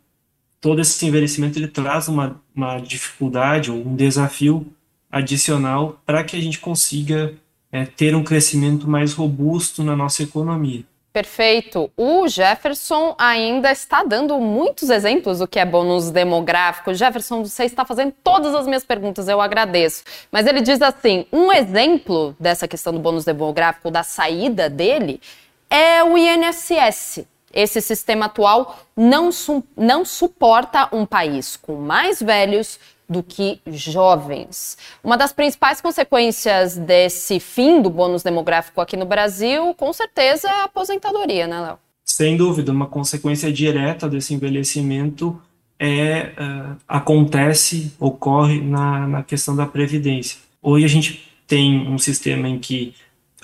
todo 0.65 0.81
esse 0.81 1.05
envelhecimento 1.05 1.59
ele 1.59 1.69
traz 1.69 2.09
uma, 2.09 2.41
uma 2.57 2.79
dificuldade 2.79 3.71
ou 3.71 3.77
um 3.77 3.95
desafio 3.95 4.67
adicional 5.13 6.01
para 6.07 6.25
que 6.25 6.39
a 6.39 6.41
gente 6.41 6.59
consiga 6.59 7.35
é, 7.71 7.85
ter 7.85 8.17
um 8.17 8.25
crescimento 8.25 8.89
mais 8.89 9.13
robusto 9.13 9.85
na 9.85 9.95
nossa 9.95 10.23
economia. 10.23 10.83
Perfeito. 11.13 11.91
O 11.95 12.27
Jefferson 12.27 13.15
ainda 13.19 13.71
está 13.71 14.05
dando 14.05 14.39
muitos 14.41 14.89
exemplos 14.89 15.41
do 15.41 15.47
que 15.47 15.59
é 15.59 15.67
bônus 15.67 16.11
demográfico. 16.11 16.95
Jefferson, 16.95 17.45
você 17.45 17.65
está 17.65 17.85
fazendo 17.85 18.15
todas 18.25 18.55
as 18.55 18.67
minhas 18.67 18.85
perguntas, 18.85 19.29
eu 19.29 19.43
agradeço. 19.43 20.03
Mas 20.33 20.47
ele 20.47 20.63
diz 20.63 20.81
assim: 20.81 21.27
um 21.31 21.53
exemplo 21.53 22.35
dessa 22.41 22.67
questão 22.67 22.91
do 22.91 22.99
bônus 22.99 23.27
demográfico, 23.27 23.91
da 23.91 24.03
saída 24.03 24.71
dele, 24.71 25.21
é 25.69 26.03
o 26.03 26.17
INSS. 26.17 27.27
Esse 27.55 27.81
sistema 27.81 28.27
atual 28.27 28.77
não, 28.97 29.31
su 29.31 29.63
não 29.77 30.05
suporta 30.05 30.89
um 30.93 31.07
país 31.07 31.57
com 31.57 31.77
mais 31.77 32.21
velhos 32.21 32.81
do 33.09 33.23
que 33.23 33.61
jovens. 33.67 34.77
Uma 35.03 35.17
das 35.17 35.33
principais 35.33 35.81
consequências 35.81 36.77
desse 36.77 37.39
fim 37.39 37.81
do 37.81 37.91
bônus 37.91 38.23
demográfico 38.23 38.81
aqui 38.81 38.97
no 38.97 39.07
Brasil, 39.07 39.73
com 39.75 39.93
certeza, 39.93 40.49
é 40.49 40.63
a 40.63 40.65
aposentadoria, 40.65 41.47
né, 41.47 41.61
Léo? 41.61 41.79
Sem 42.05 42.37
dúvida, 42.37 42.73
uma 42.73 42.87
consequência 42.87 43.53
direta 43.53 44.09
desse 44.09 44.35
envelhecimento 44.35 45.41
é 45.79 46.33
uh, 46.39 46.77
acontece, 46.87 47.93
ocorre 47.99 48.61
na, 48.61 49.07
na 49.07 49.23
questão 49.23 49.55
da 49.55 49.67
previdência. 49.67 50.39
Hoje 50.63 50.85
a 50.85 50.89
gente 50.89 51.33
tem 51.47 51.89
um 51.89 51.99
sistema 51.99 52.49
em 52.49 52.59
que 52.59 52.95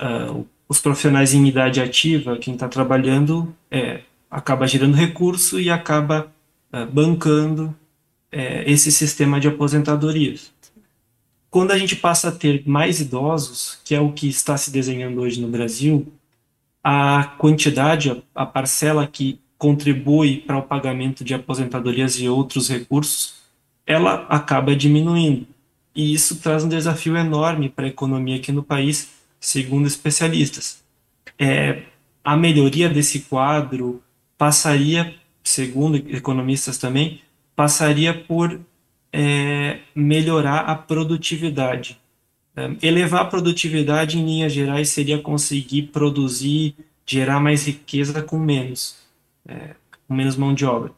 uh, 0.01 0.47
os 0.71 0.79
profissionais 0.81 1.35
em 1.35 1.45
idade 1.49 1.81
ativa, 1.81 2.39
quem 2.39 2.55
está 2.55 2.69
trabalhando, 2.69 3.53
é, 3.69 4.03
acaba 4.31 4.69
gerando 4.69 4.95
recurso 4.95 5.59
e 5.59 5.69
acaba 5.69 6.33
é, 6.73 6.87
bancando 6.87 7.75
é, 8.31 8.71
esse 8.71 8.93
sistema 8.93 9.41
de 9.41 9.49
aposentadorias. 9.49 10.53
Quando 11.51 11.73
a 11.73 11.79
gente 11.79 11.97
passa 11.97 12.29
a 12.29 12.33
ter 12.33 12.63
mais 12.69 13.01
idosos, 13.01 13.81
que 13.85 13.97
é 13.97 14.01
o 14.01 14.13
que 14.13 14.29
está 14.29 14.57
se 14.57 14.71
desenhando 14.71 15.21
hoje 15.21 15.41
no 15.41 15.49
Brasil, 15.49 16.07
a 16.85 17.25
quantidade, 17.37 18.23
a 18.33 18.47
parcela 18.47 19.09
que 19.09 19.41
contribui 19.59 20.37
para 20.37 20.57
o 20.57 20.63
pagamento 20.63 21.25
de 21.25 21.35
aposentadorias 21.35 22.15
e 22.21 22.29
outros 22.29 22.69
recursos, 22.69 23.41
ela 23.85 24.25
acaba 24.29 24.77
diminuindo. 24.77 25.49
E 25.97 26.15
isso 26.15 26.37
traz 26.37 26.63
um 26.63 26.69
desafio 26.69 27.17
enorme 27.17 27.69
para 27.69 27.87
a 27.87 27.89
economia 27.89 28.37
aqui 28.37 28.53
no 28.53 28.63
país, 28.63 29.20
segundo 29.41 29.87
especialistas. 29.87 30.83
É, 31.39 31.83
a 32.23 32.37
melhoria 32.37 32.89
desse 32.89 33.21
quadro 33.21 34.03
passaria, 34.37 35.15
segundo 35.43 35.97
economistas 35.97 36.79
também, 36.79 37.21
passaria 37.57 38.15
por 38.15 38.61
é, 39.13 39.81
melhorar 39.95 40.61
a 40.61 40.75
produtividade. 40.75 41.99
É, 42.55 42.71
elevar 42.83 43.23
a 43.23 43.25
produtividade, 43.25 44.19
em 44.19 44.25
linhas 44.25 44.53
gerais, 44.53 44.91
seria 44.91 45.19
conseguir 45.19 45.85
produzir, 45.85 46.75
gerar 47.07 47.41
mais 47.41 47.67
riqueza 47.67 48.23
com 48.23 48.39
menos 48.39 49.01
é, 49.47 49.75
com 50.07 50.15
menos 50.15 50.37
mão 50.37 50.55
de 50.55 50.65
obra. 50.65 50.93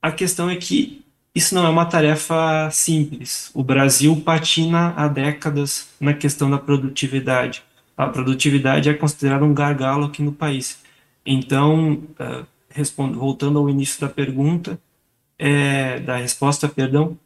A 0.00 0.12
questão 0.12 0.48
é 0.48 0.56
que 0.56 1.04
isso 1.34 1.54
não 1.54 1.66
é 1.66 1.68
uma 1.68 1.86
tarefa 1.86 2.70
simples. 2.70 3.50
O 3.54 3.62
Brasil 3.62 4.14
patina 4.20 4.92
há 4.96 5.08
décadas 5.08 5.88
na 6.00 6.14
questão 6.14 6.50
da 6.50 6.58
produtividade. 6.58 7.62
A 7.98 8.06
produtividade 8.06 8.88
é 8.88 8.94
considerada 8.94 9.44
um 9.44 9.52
gargalo 9.52 10.06
aqui 10.06 10.22
no 10.22 10.32
país. 10.32 10.78
Então, 11.26 12.00
respondo, 12.70 13.18
voltando 13.18 13.58
ao 13.58 13.68
início 13.68 14.00
da 14.00 14.08
pergunta, 14.08 14.80
é, 15.36 15.98
da 15.98 16.16
resposta, 16.16 16.68
perdão, 16.68 17.18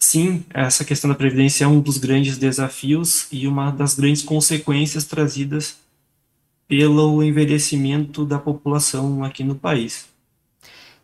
sim, 0.00 0.44
essa 0.52 0.84
questão 0.84 1.08
da 1.08 1.14
previdência 1.14 1.64
é 1.64 1.68
um 1.68 1.80
dos 1.80 1.96
grandes 1.96 2.36
desafios 2.36 3.28
e 3.30 3.46
uma 3.46 3.70
das 3.70 3.94
grandes 3.94 4.22
consequências 4.22 5.04
trazidas 5.04 5.78
pelo 6.66 7.22
envelhecimento 7.22 8.24
da 8.24 8.38
população 8.38 9.22
aqui 9.22 9.44
no 9.44 9.54
país. 9.54 10.08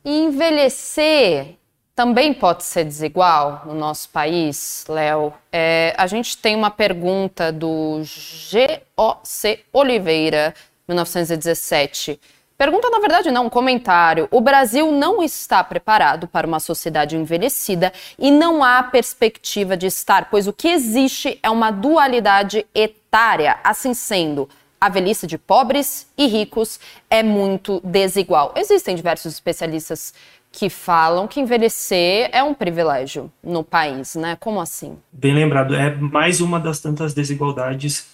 Envelhecer 0.04 1.54
também 1.96 2.34
pode 2.34 2.62
ser 2.62 2.84
desigual 2.84 3.62
no 3.64 3.74
nosso 3.74 4.10
país, 4.10 4.84
Léo. 4.86 5.32
É, 5.50 5.94
a 5.96 6.06
gente 6.06 6.36
tem 6.36 6.54
uma 6.54 6.70
pergunta 6.70 7.50
do 7.50 8.02
G.O.C. 8.04 9.60
Oliveira, 9.72 10.54
1917. 10.86 12.20
Pergunta, 12.58 12.90
na 12.90 12.98
verdade, 12.98 13.30
não, 13.30 13.46
um 13.46 13.50
comentário. 13.50 14.28
O 14.30 14.42
Brasil 14.42 14.92
não 14.92 15.22
está 15.22 15.64
preparado 15.64 16.28
para 16.28 16.46
uma 16.46 16.60
sociedade 16.60 17.16
envelhecida 17.16 17.90
e 18.18 18.30
não 18.30 18.62
há 18.62 18.82
perspectiva 18.82 19.74
de 19.74 19.86
estar, 19.86 20.28
pois 20.30 20.46
o 20.46 20.52
que 20.52 20.68
existe 20.68 21.38
é 21.42 21.48
uma 21.48 21.70
dualidade 21.70 22.66
etária. 22.74 23.58
Assim 23.64 23.94
sendo, 23.94 24.48
a 24.78 24.90
velhice 24.90 25.26
de 25.26 25.38
pobres 25.38 26.06
e 26.16 26.26
ricos 26.26 26.78
é 27.08 27.22
muito 27.22 27.80
desigual. 27.82 28.52
Existem 28.54 28.94
diversos 28.94 29.32
especialistas 29.32 30.12
que 30.56 30.70
falam 30.70 31.28
que 31.28 31.38
envelhecer 31.38 32.30
é 32.32 32.42
um 32.42 32.54
privilégio 32.54 33.30
no 33.44 33.62
país, 33.62 34.14
né? 34.14 34.36
Como 34.36 34.58
assim? 34.58 34.96
Bem 35.12 35.34
lembrado, 35.34 35.74
é 35.74 35.94
mais 35.94 36.40
uma 36.40 36.58
das 36.58 36.80
tantas 36.80 37.12
desigualdades 37.12 38.06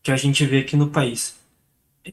que 0.00 0.12
a 0.12 0.16
gente 0.16 0.46
vê 0.46 0.60
aqui 0.60 0.76
no 0.76 0.90
país. 0.90 1.36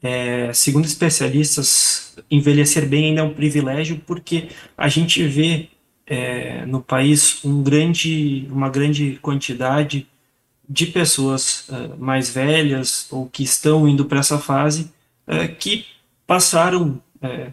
É, 0.02 0.52
segundo 0.52 0.86
especialistas, 0.86 2.16
envelhecer 2.28 2.88
bem 2.88 3.06
ainda 3.06 3.20
é 3.20 3.24
um 3.24 3.32
privilégio 3.32 4.02
porque 4.04 4.48
a 4.76 4.88
gente 4.88 5.22
vê 5.22 5.68
é, 6.04 6.66
no 6.66 6.82
país 6.82 7.44
um 7.44 7.62
grande, 7.62 8.48
uma 8.50 8.68
grande 8.68 9.20
quantidade 9.22 10.04
de 10.68 10.86
pessoas 10.86 11.68
uh, 11.68 11.96
mais 11.96 12.28
velhas 12.28 13.06
ou 13.12 13.28
que 13.28 13.44
estão 13.44 13.88
indo 13.88 14.04
para 14.04 14.18
essa 14.18 14.36
fase 14.36 14.90
uh, 15.28 15.54
que 15.60 15.86
passaram 16.26 17.00
uh, 17.22 17.52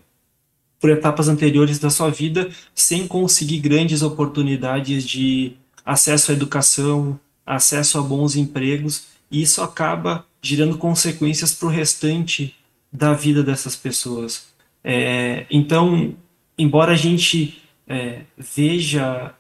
por 0.83 0.89
etapas 0.89 1.29
anteriores 1.29 1.79
da 1.79 1.89
sua 1.89 2.09
vida 2.09 2.49
sem 2.75 3.07
conseguir 3.07 3.59
grandes 3.59 4.01
oportunidades 4.01 5.05
de 5.05 5.53
acesso 5.85 6.29
à 6.29 6.33
educação, 6.33 7.17
acesso 7.45 7.97
a 7.97 8.01
bons 8.01 8.35
empregos, 8.35 9.05
e 9.31 9.41
isso 9.41 9.61
acaba 9.61 10.25
gerando 10.41 10.77
consequências 10.77 11.53
para 11.53 11.69
o 11.69 11.71
restante 11.71 12.53
da 12.91 13.13
vida 13.13 13.41
dessas 13.41 13.77
pessoas. 13.77 14.47
É, 14.83 15.45
então, 15.49 16.15
embora 16.57 16.91
a 16.91 16.97
gente 16.97 17.63
é, 17.87 18.23
veja 18.37 19.33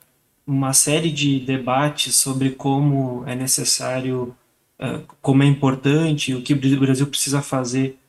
uma 0.47 0.71
série 0.71 1.11
de 1.11 1.41
debates 1.41 2.15
sobre 2.15 2.51
como 2.51 3.25
é 3.27 3.35
necessário, 3.35 4.33
uh, 4.79 5.03
como 5.21 5.43
é 5.43 5.45
importante, 5.45 6.33
o 6.33 6.41
que 6.41 6.53
o 6.53 6.79
Brasil 6.79 7.07
precisa 7.07 7.41
fazer 7.41 7.99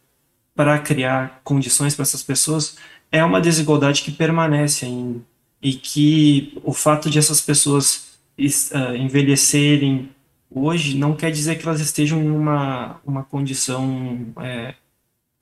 para 0.54 0.78
criar 0.78 1.40
condições 1.42 1.94
para 1.94 2.04
essas 2.04 2.22
pessoas, 2.22 2.76
é 3.14 3.24
uma 3.24 3.40
desigualdade 3.40 4.02
que 4.02 4.10
permanece 4.10 4.86
ainda. 4.86 5.20
E 5.62 5.72
que 5.72 6.58
o 6.64 6.72
fato 6.72 7.08
de 7.08 7.16
essas 7.16 7.40
pessoas 7.40 8.18
uh, 8.36 8.96
envelhecerem 8.96 10.10
hoje 10.50 10.96
não 10.98 11.14
quer 11.14 11.30
dizer 11.30 11.56
que 11.56 11.66
elas 11.66 11.80
estejam 11.80 12.20
em 12.20 12.28
uma, 12.28 13.00
uma 13.06 13.22
condição 13.22 14.26
é, 14.40 14.74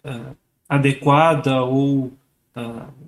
uh, 0.04 0.36
adequada 0.68 1.62
ou 1.62 2.12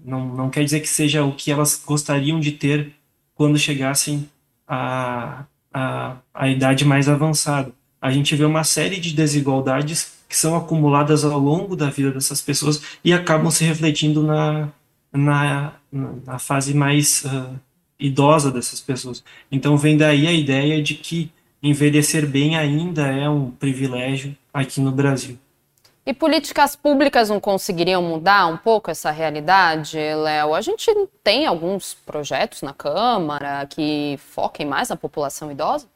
não, 0.03 0.35
não 0.35 0.48
quer 0.48 0.64
dizer 0.64 0.81
que 0.81 0.88
seja 0.88 1.22
o 1.22 1.35
que 1.35 1.53
elas 1.53 1.83
gostariam 1.85 2.40
de 2.40 2.53
ter 2.53 2.94
quando 3.35 3.59
chegassem 3.59 4.27
à, 4.66 5.44
à, 5.70 6.16
à 6.33 6.48
idade 6.48 6.87
mais 6.87 7.11
avançada. 7.11 7.70
A 8.00 8.11
gente 8.11 8.35
vê 8.35 8.44
uma 8.46 8.64
série 8.64 8.98
de 8.98 9.12
desigualdades 9.12 10.14
que 10.35 10.40
são 10.40 10.57
acumuladas 10.57 11.25
ao 11.25 11.38
longo 11.38 11.77
da 11.77 11.88
vida 11.90 12.11
dessas 12.11 12.42
pessoas 12.42 12.83
e 13.05 13.12
acabam 13.12 13.53
se 13.53 13.62
refletindo 13.62 14.20
na, 14.20 14.68
na, 15.12 15.75
na 15.92 16.40
fase 16.40 16.75
mais 16.75 17.25
uh, 17.25 17.55
idosa 17.97 18.51
dessas 18.51 18.81
pessoas. 18.81 19.23
Então 19.49 19.77
vem 19.77 19.97
daí 19.97 20.27
a 20.27 20.33
ideia 20.33 20.83
de 20.83 20.94
que 20.94 21.31
envelhecer 21.62 22.27
bem 22.27 22.57
ainda 22.57 23.07
é 23.07 23.29
um 23.29 23.53
privilégio 23.53 24.37
aqui 24.53 24.81
no 24.81 24.90
Brasil. 24.90 25.38
E 26.05 26.12
políticas 26.12 26.75
públicas 26.75 27.29
não 27.29 27.38
conseguiriam 27.38 28.03
mudar 28.03 28.49
um 28.49 28.57
pouco 28.57 28.90
essa 28.90 29.12
realidade, 29.12 29.97
Léo? 29.97 30.53
A 30.53 30.61
gente 30.61 30.90
tem 31.23 31.47
alguns 31.47 31.94
projetos 31.94 32.61
na 32.61 32.75
Câmara 32.75 33.64
que 33.66 34.18
foquem 34.18 34.66
mais 34.66 34.88
na 34.88 34.97
população 34.97 35.53
idosa? 35.53 35.87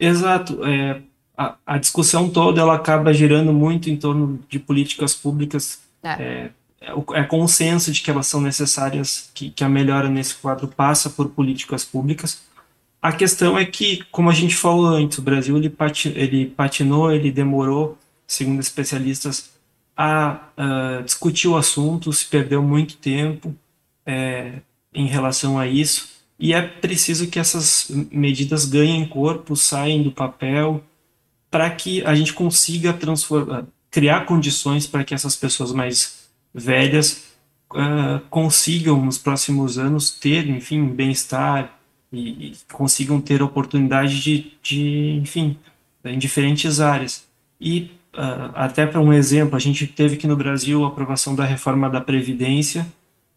Exato. 0.00 0.64
É, 0.64 1.02
a, 1.36 1.56
a, 1.66 1.78
discussão 1.78 2.28
toda 2.28 2.60
ela 2.60 2.74
acaba 2.74 3.12
girando 3.12 3.52
muito 3.52 3.88
em 3.88 3.96
torno 3.96 4.40
de 4.48 4.58
políticas 4.58 5.14
públicas. 5.14 5.80
É. 6.02 6.10
É, 6.10 6.50
é, 6.80 7.20
é 7.20 7.22
consenso 7.24 7.92
de 7.92 8.00
que 8.00 8.10
elas 8.10 8.26
são 8.26 8.40
necessárias, 8.40 9.30
que, 9.34 9.50
que 9.50 9.64
a 9.64 9.68
melhora 9.68 10.08
nesse 10.08 10.34
quadro 10.34 10.68
passa 10.68 11.10
por 11.10 11.28
políticas 11.30 11.84
públicas. 11.84 12.42
A 13.02 13.12
questão 13.12 13.58
é 13.58 13.64
que, 13.64 14.04
como 14.10 14.28
a 14.28 14.34
gente 14.34 14.54
falou 14.54 14.86
antes, 14.86 15.18
o 15.18 15.22
Brasil 15.22 15.56
ele, 15.56 15.70
pati, 15.70 16.08
ele 16.08 16.46
patinou, 16.46 17.10
ele 17.10 17.30
demorou 17.30 17.96
segundo 18.30 18.60
especialistas, 18.60 19.50
a, 19.96 20.40
a 20.56 21.02
discutir 21.02 21.48
o 21.48 21.56
assunto, 21.56 22.12
se 22.12 22.24
perdeu 22.26 22.62
muito 22.62 22.96
tempo 22.96 23.52
é, 24.06 24.60
em 24.94 25.06
relação 25.06 25.58
a 25.58 25.66
isso, 25.66 26.08
e 26.38 26.54
é 26.54 26.62
preciso 26.62 27.26
que 27.26 27.40
essas 27.40 27.90
medidas 28.10 28.64
ganhem 28.64 29.04
corpo, 29.04 29.56
saiam 29.56 30.04
do 30.04 30.12
papel, 30.12 30.82
para 31.50 31.68
que 31.70 32.04
a 32.04 32.14
gente 32.14 32.32
consiga 32.32 32.92
transformar, 32.92 33.64
criar 33.90 34.24
condições 34.24 34.86
para 34.86 35.02
que 35.02 35.12
essas 35.12 35.34
pessoas 35.34 35.72
mais 35.72 36.28
velhas 36.54 37.30
uh, 37.72 38.20
consigam 38.30 39.04
nos 39.04 39.18
próximos 39.18 39.78
anos 39.78 40.10
ter, 40.10 40.48
enfim, 40.48 40.86
bem-estar 40.86 41.78
e, 42.12 42.48
e, 42.48 42.56
consigam 42.72 43.20
ter 43.20 43.42
oportunidade 43.42 44.20
de, 44.20 44.52
de, 44.62 45.18
enfim, 45.22 45.56
em 46.04 46.18
diferentes 46.18 46.80
áreas. 46.80 47.26
E 47.60 47.90
uh, 48.14 48.52
até 48.54 48.86
para 48.86 49.00
um 49.00 49.12
exemplo, 49.12 49.56
a 49.56 49.60
gente 49.60 49.86
teve 49.86 50.14
aqui 50.14 50.26
no 50.26 50.36
Brasil 50.36 50.84
a 50.84 50.88
aprovação 50.88 51.34
da 51.34 51.44
reforma 51.44 51.90
da 51.90 52.00
Previdência, 52.00 52.86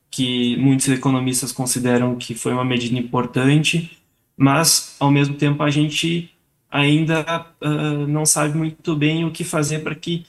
que 0.10 0.56
muitos 0.58 0.88
economistas 0.88 1.52
consideram 1.52 2.15
que 2.15 2.36
foi 2.36 2.54
uma 2.54 2.63
medida 2.63 2.97
importante, 2.97 3.97
mas, 4.38 4.95
ao 4.99 5.12
mesmo 5.12 5.36
tempo, 5.36 5.63
a 5.63 5.69
gente 5.69 6.33
ainda 6.73 7.45
uh, 7.62 8.07
não 8.07 8.25
sabe 8.25 8.57
muito 8.57 8.95
bem 8.95 9.23
o 9.23 9.31
que 9.31 9.43
fazer 9.43 9.79
para 9.79 9.93
que 9.93 10.25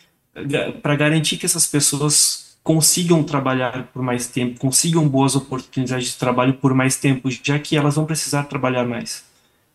para 0.83 0.97
garantir 0.97 1.37
que 1.37 1.47
essas 1.47 1.67
pessoas 1.67 2.59
consigam 2.63 3.23
trabalhar 3.23 3.89
por 3.93 4.03
mais 4.03 4.27
tempo, 4.27 4.59
consigam 4.59 5.09
boas 5.09 5.37
oportunidades 5.37 6.09
de 6.09 6.17
trabalho 6.17 6.55
por 6.55 6.75
mais 6.75 6.97
tempo, 6.97 7.31
já 7.31 7.59
que 7.59 7.77
elas 7.77 7.95
vão 7.95 8.05
precisar 8.05 8.45
trabalhar 8.45 8.85
mais. 8.85 9.25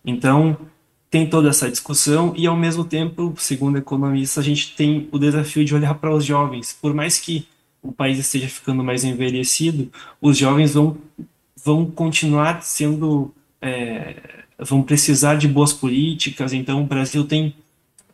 Então, 0.04 0.58
tem 1.10 1.28
toda 1.28 1.50
essa 1.50 1.70
discussão 1.70 2.34
e, 2.36 2.46
ao 2.46 2.58
mesmo 2.58 2.84
tempo, 2.84 3.34
segundo 3.38 3.78
economistas, 3.78 4.44
a 4.44 4.46
gente 4.46 4.76
tem 4.76 5.08
o 5.12 5.18
desafio 5.18 5.64
de 5.64 5.74
olhar 5.74 5.96
para 5.96 6.14
os 6.14 6.26
jovens. 6.26 6.78
Por 6.80 6.94
mais 6.94 7.18
que 7.18 7.48
o 7.82 7.92
país 7.92 8.20
esteja 8.20 8.50
ficando 8.50 8.84
mais 8.84 9.04
envelhecido, 9.04 9.90
os 10.22 10.38
jovens 10.38 10.74
vão, 10.74 10.98
vão 11.64 11.86
continuar 11.86 12.62
sendo. 12.64 13.34
É, 13.62 14.39
vão 14.60 14.84
precisar 14.84 15.36
de 15.36 15.48
boas 15.48 15.72
políticas, 15.72 16.54
então 16.54 16.82
o 16.82 16.86
Brasil 16.86 17.26
tem 17.26 17.56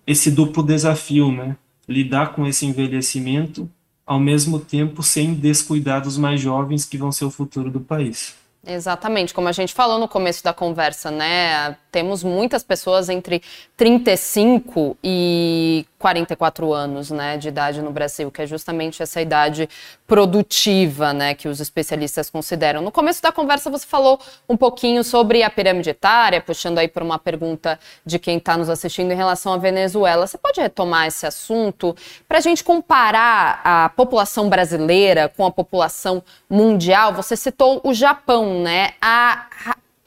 esse 0.05 0.29
duplo 0.29 0.62
desafio, 0.62 1.31
né? 1.31 1.58
Lidar 1.88 2.34
com 2.34 2.45
esse 2.45 2.65
envelhecimento, 2.65 3.69
ao 4.05 4.19
mesmo 4.19 4.60
tempo 4.60 5.01
sem 5.01 5.34
descuidar 5.34 6.01
dos 6.01 6.17
mais 6.17 6.39
jovens 6.39 6.86
que 6.86 6.97
vão 6.97 7.12
ser 7.12 7.25
o 7.25 7.31
futuro 7.31 7.71
do 7.71 7.79
país. 7.79 8.36
Exatamente, 8.67 9.34
como 9.34 9.47
a 9.47 9.51
gente 9.51 9.73
falou 9.73 9.99
no 9.99 10.08
começo 10.08 10.43
da 10.43 10.51
conversa, 10.51 11.12
né? 11.12 11.77
Temos 11.91 12.23
muitas 12.23 12.63
pessoas 12.63 13.10
entre 13.10 13.41
35 13.77 14.97
e 15.03 15.86
44 16.05 16.71
anos, 16.71 17.09
né, 17.09 17.35
de 17.35 17.47
idade 17.47 17.81
no 17.81 17.89
Brasil, 17.89 18.29
que 18.29 18.39
é 18.39 18.45
justamente 18.45 19.01
essa 19.01 19.19
idade 19.19 19.67
produtiva, 20.05 21.11
né, 21.13 21.33
que 21.33 21.47
os 21.47 21.59
especialistas 21.59 22.29
consideram. 22.29 22.79
No 22.79 22.91
começo 22.91 23.23
da 23.23 23.31
conversa 23.31 23.71
você 23.71 23.87
falou 23.87 24.19
um 24.47 24.55
pouquinho 24.55 25.03
sobre 25.03 25.41
a 25.41 25.49
pirâmide 25.49 25.89
etária, 25.89 26.39
puxando 26.39 26.77
aí 26.77 26.87
por 26.87 27.01
uma 27.01 27.17
pergunta 27.17 27.79
de 28.05 28.19
quem 28.19 28.37
está 28.37 28.55
nos 28.55 28.69
assistindo 28.69 29.11
em 29.11 29.15
relação 29.15 29.51
à 29.53 29.57
Venezuela. 29.57 30.27
Você 30.27 30.37
pode 30.37 30.61
retomar 30.61 31.07
esse 31.07 31.25
assunto 31.25 31.95
para 32.27 32.37
a 32.37 32.41
gente 32.41 32.63
comparar 32.63 33.61
a 33.63 33.89
população 33.89 34.47
brasileira 34.47 35.27
com 35.27 35.43
a 35.43 35.49
população 35.49 36.21
mundial? 36.47 37.15
Você 37.15 37.35
citou 37.35 37.81
o 37.83 37.95
Japão, 37.95 38.61
né? 38.61 38.91
A, 39.01 39.47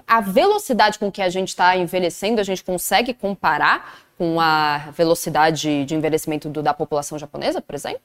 a 0.07 0.21
velocidade 0.21 0.97
com 0.97 1.11
que 1.11 1.21
a 1.21 1.29
gente 1.29 1.49
está 1.49 1.77
envelhecendo, 1.77 2.41
a 2.41 2.45
gente 2.45 2.63
consegue 2.63 3.13
comparar 3.13 4.07
com 4.19 4.41
a 4.41 4.91
velocidade 4.91 5.85
de 5.85 5.95
envelhecimento 5.95 6.49
do, 6.49 6.61
da 6.61 6.75
população 6.75 7.17
japonesa, 7.17 7.63
por 7.63 7.77
exemplo? 7.77 8.01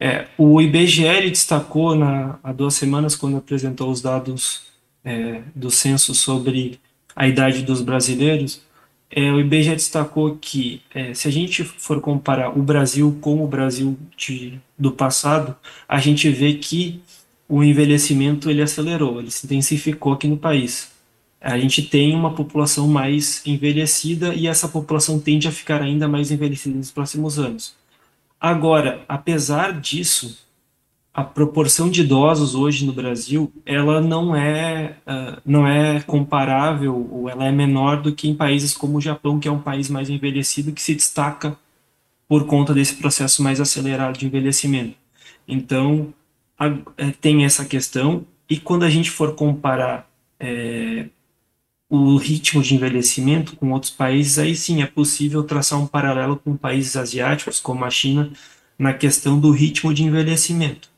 É, 0.00 0.26
o 0.36 0.60
IBGE 0.60 1.30
destacou 1.30 1.94
na, 1.94 2.38
há 2.42 2.52
duas 2.52 2.74
semanas, 2.74 3.14
quando 3.14 3.36
apresentou 3.36 3.88
os 3.88 4.02
dados 4.02 4.66
é, 5.04 5.40
do 5.54 5.70
censo 5.70 6.12
sobre 6.12 6.80
a 7.14 7.26
idade 7.28 7.62
dos 7.62 7.80
brasileiros, 7.80 8.60
é, 9.08 9.30
o 9.32 9.38
IBGE 9.38 9.76
destacou 9.76 10.36
que 10.36 10.82
é, 10.92 11.14
se 11.14 11.28
a 11.28 11.30
gente 11.30 11.62
for 11.62 12.00
comparar 12.00 12.58
o 12.58 12.62
Brasil 12.62 13.16
com 13.20 13.42
o 13.42 13.46
Brasil 13.46 13.96
de, 14.16 14.60
do 14.76 14.90
passado, 14.90 15.56
a 15.88 16.00
gente 16.00 16.28
vê 16.28 16.54
que 16.54 17.00
o 17.48 17.62
envelhecimento 17.62 18.50
ele 18.50 18.60
acelerou, 18.60 19.20
ele 19.20 19.30
se 19.30 19.46
intensificou 19.46 20.12
aqui 20.12 20.26
no 20.26 20.36
país 20.36 20.95
a 21.40 21.58
gente 21.58 21.82
tem 21.82 22.14
uma 22.14 22.34
população 22.34 22.88
mais 22.88 23.42
envelhecida 23.46 24.34
e 24.34 24.46
essa 24.46 24.68
população 24.68 25.18
tende 25.18 25.46
a 25.46 25.52
ficar 25.52 25.82
ainda 25.82 26.08
mais 26.08 26.30
envelhecida 26.30 26.76
nos 26.76 26.90
próximos 26.90 27.38
anos. 27.38 27.74
Agora, 28.40 29.04
apesar 29.08 29.80
disso, 29.80 30.38
a 31.12 31.24
proporção 31.24 31.88
de 31.88 32.02
idosos 32.02 32.54
hoje 32.54 32.84
no 32.84 32.92
Brasil, 32.92 33.50
ela 33.64 34.00
não 34.00 34.36
é, 34.36 34.96
uh, 35.06 35.40
não 35.46 35.66
é 35.66 36.00
comparável 36.00 37.08
ou 37.10 37.28
ela 37.28 37.46
é 37.46 37.52
menor 37.52 38.02
do 38.02 38.14
que 38.14 38.28
em 38.28 38.34
países 38.34 38.74
como 38.74 38.98
o 38.98 39.00
Japão, 39.00 39.40
que 39.40 39.48
é 39.48 39.50
um 39.50 39.60
país 39.60 39.88
mais 39.88 40.10
envelhecido 40.10 40.72
que 40.72 40.82
se 40.82 40.94
destaca 40.94 41.56
por 42.28 42.46
conta 42.46 42.74
desse 42.74 42.96
processo 42.96 43.42
mais 43.42 43.60
acelerado 43.60 44.18
de 44.18 44.26
envelhecimento. 44.26 44.96
Então, 45.48 46.12
a, 46.58 46.66
é, 46.98 47.10
tem 47.12 47.44
essa 47.44 47.64
questão 47.64 48.26
e 48.48 48.58
quando 48.58 48.84
a 48.84 48.90
gente 48.90 49.10
for 49.10 49.34
comparar 49.34 50.08
é, 50.38 51.06
o 51.88 52.16
ritmo 52.16 52.62
de 52.62 52.74
envelhecimento 52.74 53.56
com 53.56 53.70
outros 53.70 53.92
países, 53.92 54.38
aí 54.38 54.56
sim 54.56 54.82
é 54.82 54.86
possível 54.86 55.44
traçar 55.44 55.80
um 55.80 55.86
paralelo 55.86 56.36
com 56.36 56.56
países 56.56 56.96
asiáticos, 56.96 57.60
como 57.60 57.84
a 57.84 57.90
China, 57.90 58.30
na 58.78 58.92
questão 58.92 59.38
do 59.38 59.50
ritmo 59.50 59.94
de 59.94 60.02
envelhecimento. 60.02 60.90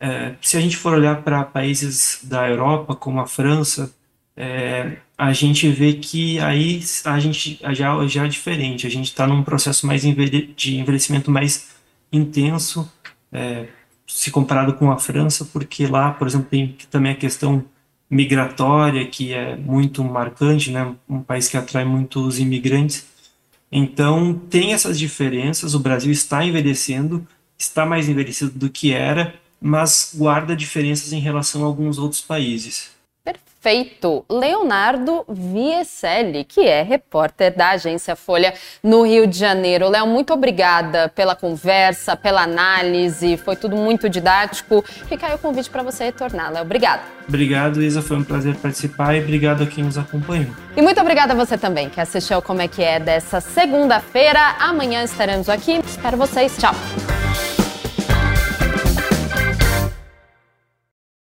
É, 0.00 0.34
se 0.42 0.56
a 0.56 0.60
gente 0.60 0.76
for 0.76 0.94
olhar 0.94 1.22
para 1.22 1.44
países 1.44 2.20
da 2.24 2.48
Europa, 2.48 2.94
como 2.94 3.20
a 3.20 3.26
França, 3.26 3.94
é, 4.36 4.98
a 5.16 5.32
gente 5.32 5.68
vê 5.68 5.94
que 5.94 6.38
aí 6.40 6.82
a 7.04 7.18
gente 7.20 7.60
já, 7.72 8.06
já 8.06 8.24
é 8.24 8.28
diferente, 8.28 8.86
a 8.86 8.90
gente 8.90 9.06
está 9.06 9.26
num 9.26 9.44
processo 9.44 9.86
mais 9.86 10.04
envelhe 10.04 10.52
de 10.56 10.76
envelhecimento 10.76 11.30
mais 11.30 11.76
intenso, 12.12 12.90
é, 13.32 13.68
se 14.06 14.30
comparado 14.30 14.74
com 14.74 14.90
a 14.90 14.98
França, 14.98 15.44
porque 15.46 15.86
lá, 15.86 16.10
por 16.12 16.26
exemplo, 16.26 16.48
tem 16.50 16.76
também 16.90 17.12
a 17.12 17.16
questão 17.16 17.64
migratória 18.14 19.06
que 19.06 19.32
é 19.32 19.56
muito 19.56 20.04
marcante, 20.04 20.70
né? 20.70 20.94
Um 21.08 21.20
país 21.20 21.48
que 21.48 21.56
atrai 21.56 21.84
muitos 21.84 22.38
imigrantes. 22.38 23.06
Então 23.70 24.40
tem 24.48 24.72
essas 24.72 24.98
diferenças. 24.98 25.74
O 25.74 25.80
Brasil 25.80 26.12
está 26.12 26.44
envelhecendo, 26.44 27.26
está 27.58 27.84
mais 27.84 28.08
envelhecido 28.08 28.52
do 28.52 28.70
que 28.70 28.92
era, 28.92 29.34
mas 29.60 30.14
guarda 30.14 30.54
diferenças 30.54 31.12
em 31.12 31.20
relação 31.20 31.62
a 31.62 31.66
alguns 31.66 31.98
outros 31.98 32.20
países 32.20 32.93
feito 33.64 34.26
Leonardo 34.30 35.24
Vieselli, 35.26 36.44
que 36.44 36.60
é 36.60 36.82
repórter 36.82 37.56
da 37.56 37.70
agência 37.70 38.14
Folha 38.14 38.52
no 38.82 39.06
Rio 39.06 39.26
de 39.26 39.38
Janeiro. 39.38 39.88
Léo, 39.88 40.06
muito 40.06 40.34
obrigada 40.34 41.08
pela 41.08 41.34
conversa, 41.34 42.14
pela 42.14 42.42
análise, 42.42 43.38
foi 43.38 43.56
tudo 43.56 43.74
muito 43.74 44.06
didático. 44.10 44.84
Fica 45.08 45.28
aí 45.28 45.34
o 45.34 45.38
convite 45.38 45.70
para 45.70 45.82
você 45.82 46.04
retornar, 46.04 46.52
Léo. 46.52 46.60
Obrigada. 46.60 47.00
Obrigado, 47.26 47.82
Isa, 47.82 48.02
foi 48.02 48.18
um 48.18 48.22
prazer 48.22 48.54
participar 48.56 49.14
e 49.14 49.20
obrigado 49.20 49.62
a 49.62 49.66
quem 49.66 49.82
nos 49.82 49.96
acompanhou. 49.96 50.54
E 50.76 50.82
muito 50.82 51.00
obrigada 51.00 51.32
a 51.32 51.36
você 51.36 51.56
também 51.56 51.88
que 51.88 51.98
assistiu 51.98 52.42
Como 52.42 52.60
é 52.60 52.68
que 52.68 52.82
é 52.82 53.00
dessa 53.00 53.40
segunda-feira. 53.40 54.40
Amanhã 54.60 55.02
estaremos 55.02 55.48
aqui. 55.48 55.80
Espero 55.86 56.18
vocês. 56.18 56.54
Tchau. 56.58 56.74